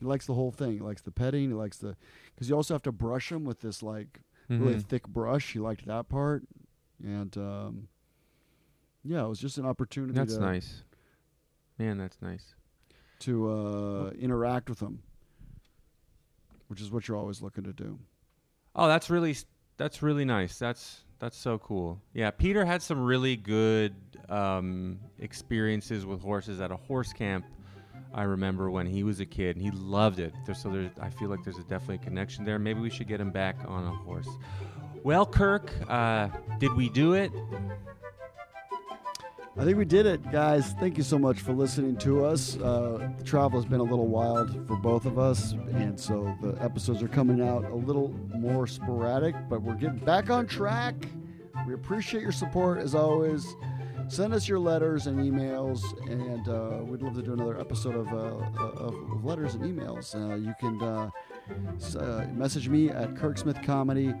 he 0.00 0.06
likes 0.06 0.26
the 0.26 0.34
whole 0.34 0.50
thing. 0.50 0.72
He 0.72 0.78
likes 0.80 1.02
the 1.02 1.12
petting. 1.12 1.48
He 1.50 1.54
likes 1.54 1.78
the 1.78 1.96
because 2.34 2.48
you 2.48 2.56
also 2.56 2.74
have 2.74 2.82
to 2.82 2.92
brush 2.92 3.30
him 3.30 3.44
with 3.44 3.60
this 3.60 3.82
like 3.82 4.20
really 4.48 4.74
Mhm. 4.74 4.82
thick 4.84 5.06
brush. 5.08 5.52
He 5.52 5.58
liked 5.60 5.86
that 5.86 6.08
part, 6.08 6.42
and 7.02 7.36
um, 7.38 7.88
yeah, 9.04 9.24
it 9.24 9.28
was 9.28 9.38
just 9.38 9.58
an 9.58 9.66
opportunity 9.66 10.14
That's 10.14 10.34
to 10.34 10.40
nice. 10.40 10.82
Man, 11.78 11.98
that's 11.98 12.20
nice. 12.20 12.54
to 13.20 13.48
uh, 13.50 14.10
interact 14.18 14.68
with 14.68 14.80
him, 14.80 15.02
which 16.68 16.80
is 16.80 16.90
what 16.90 17.06
you're 17.06 17.16
always 17.16 17.40
looking 17.40 17.64
to 17.64 17.72
do. 17.72 17.98
Oh, 18.74 18.88
that's 18.88 19.08
really 19.10 19.30
s- 19.32 19.44
that's 19.76 20.02
really 20.02 20.24
nice. 20.24 20.58
That's 20.58 21.00
that's 21.18 21.36
so 21.36 21.58
cool. 21.58 22.00
Yeah, 22.14 22.30
Peter 22.30 22.64
had 22.64 22.82
some 22.82 23.00
really 23.00 23.36
good 23.36 23.94
um, 24.28 24.98
experiences 25.20 26.04
with 26.04 26.20
horses 26.20 26.60
at 26.60 26.72
a 26.72 26.76
horse 26.76 27.12
camp. 27.12 27.44
I 28.14 28.24
remember 28.24 28.70
when 28.70 28.86
he 28.86 29.04
was 29.04 29.20
a 29.20 29.26
kid, 29.26 29.56
and 29.56 29.64
he 29.64 29.70
loved 29.70 30.18
it. 30.18 30.34
So 30.54 30.70
there's, 30.70 30.90
I 31.00 31.08
feel 31.08 31.28
like 31.28 31.44
there's 31.44 31.58
a 31.58 31.62
definitely 31.62 31.94
a 31.94 31.98
connection 31.98 32.44
there. 32.44 32.58
Maybe 32.58 32.80
we 32.80 32.90
should 32.90 33.08
get 33.08 33.20
him 33.20 33.30
back 33.30 33.56
on 33.66 33.86
a 33.86 33.90
horse. 33.90 34.28
Well, 35.02 35.24
Kirk, 35.24 35.72
uh, 35.88 36.28
did 36.58 36.74
we 36.74 36.88
do 36.88 37.14
it? 37.14 37.32
I 39.54 39.64
think 39.64 39.76
we 39.76 39.84
did 39.84 40.06
it, 40.06 40.32
guys. 40.32 40.72
Thank 40.80 40.96
you 40.96 41.02
so 41.02 41.18
much 41.18 41.40
for 41.40 41.52
listening 41.52 41.96
to 41.98 42.24
us. 42.24 42.56
Uh, 42.56 43.10
travel 43.22 43.60
has 43.60 43.68
been 43.68 43.80
a 43.80 43.84
little 43.84 44.06
wild 44.06 44.66
for 44.66 44.76
both 44.76 45.04
of 45.04 45.18
us, 45.18 45.52
and 45.52 46.00
so 46.00 46.34
the 46.40 46.56
episodes 46.62 47.02
are 47.02 47.08
coming 47.08 47.46
out 47.46 47.64
a 47.66 47.74
little 47.74 48.14
more 48.34 48.66
sporadic, 48.66 49.34
but 49.50 49.60
we're 49.60 49.74
getting 49.74 49.98
back 49.98 50.30
on 50.30 50.46
track. 50.46 50.94
We 51.66 51.74
appreciate 51.74 52.22
your 52.22 52.32
support 52.32 52.78
as 52.78 52.94
always. 52.94 53.46
Send 54.08 54.32
us 54.32 54.48
your 54.48 54.58
letters 54.58 55.06
and 55.06 55.18
emails, 55.20 55.82
and 56.10 56.48
uh, 56.48 56.82
we'd 56.82 57.02
love 57.02 57.14
to 57.14 57.22
do 57.22 57.34
another 57.34 57.60
episode 57.60 57.94
of, 57.94 58.08
uh, 58.08 58.84
of, 58.84 59.22
letters 59.22 59.54
and 59.54 59.64
emails. 59.64 60.14
Uh, 60.14 60.34
you 60.34 60.54
can 60.60 60.82
uh, 60.82 61.10
uh, 61.98 62.26
message 62.32 62.70
me 62.70 62.88
at 62.88 63.14
Kirk 63.16 63.36
Smith 63.36 63.60
Comedy 63.62 64.14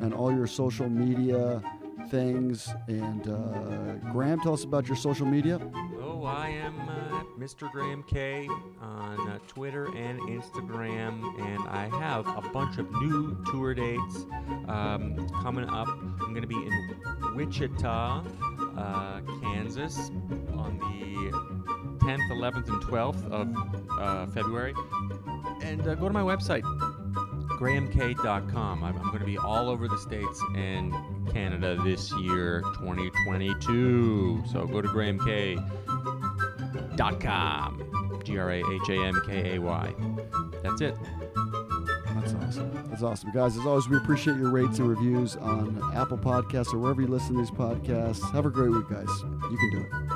and 0.00 0.14
all 0.14 0.34
your 0.34 0.46
social 0.46 0.88
media 0.88 1.62
things. 2.10 2.68
And 2.86 3.28
uh, 3.28 4.10
Graham, 4.12 4.40
tell 4.40 4.54
us 4.54 4.64
about 4.64 4.88
your 4.88 4.96
social 4.96 5.26
media. 5.26 5.60
Oh, 6.00 6.24
I 6.24 6.48
am 6.48 6.78
uh, 6.88 7.22
Mr. 7.38 7.70
Graham 7.70 8.02
Kay 8.02 8.48
on 8.80 9.28
uh, 9.28 9.38
Twitter 9.46 9.86
and 9.96 10.20
Instagram, 10.22 11.38
and 11.40 11.68
I 11.68 11.88
have 11.98 12.26
a 12.36 12.48
bunch 12.50 12.78
of 12.78 12.90
new 12.92 13.36
tour 13.50 13.74
dates 13.74 14.26
um, 14.66 15.28
coming 15.42 15.68
up. 15.68 15.88
I'm 15.88 16.30
going 16.30 16.42
to 16.42 16.48
be 16.48 16.56
in 16.56 17.34
Wichita, 17.34 18.24
uh, 18.76 19.20
Kansas 19.42 20.10
on 20.54 20.78
the 20.78 21.08
10th, 22.04 22.30
11th, 22.30 22.68
and 22.68 22.82
12th 22.82 23.30
of 23.30 23.98
uh, 23.98 24.26
February. 24.32 24.74
And 25.62 25.86
uh, 25.86 25.94
go 25.94 26.08
to 26.08 26.14
my 26.14 26.22
website, 26.22 26.62
grahamkay.com. 27.60 28.84
I'm, 28.84 28.96
I'm 28.96 29.08
going 29.08 29.20
to 29.20 29.26
be 29.26 29.38
all 29.38 29.68
over 29.68 29.88
the 29.88 29.98
States 29.98 30.42
and 30.54 30.92
Canada 31.32 31.80
this 31.84 32.12
year, 32.20 32.62
2022. 32.78 34.42
So 34.52 34.66
go 34.66 34.80
to 34.82 34.88
grahamkay.com. 34.88 35.68
G 38.24 38.38
R 38.38 38.50
A 38.50 38.58
H 38.58 38.88
A 38.90 39.04
M 39.04 39.22
K 39.26 39.54
A 39.54 39.58
Y. 39.58 39.94
That's 40.62 40.80
it. 40.80 40.96
That's 42.14 42.34
awesome. 42.34 42.70
That's 42.90 43.02
awesome. 43.02 43.30
Guys, 43.32 43.56
as 43.56 43.64
always, 43.64 43.88
we 43.88 43.96
appreciate 43.96 44.36
your 44.36 44.50
rates 44.50 44.78
and 44.78 44.88
reviews 44.88 45.36
on 45.36 45.80
Apple 45.94 46.18
Podcasts 46.18 46.74
or 46.74 46.78
wherever 46.78 47.00
you 47.00 47.06
listen 47.06 47.34
to 47.34 47.38
these 47.38 47.50
podcasts. 47.50 48.20
Have 48.32 48.44
a 48.46 48.50
great 48.50 48.70
week, 48.70 48.88
guys. 48.88 49.08
You 49.50 49.56
can 49.56 49.70
do 49.70 49.78
it. 49.80 50.07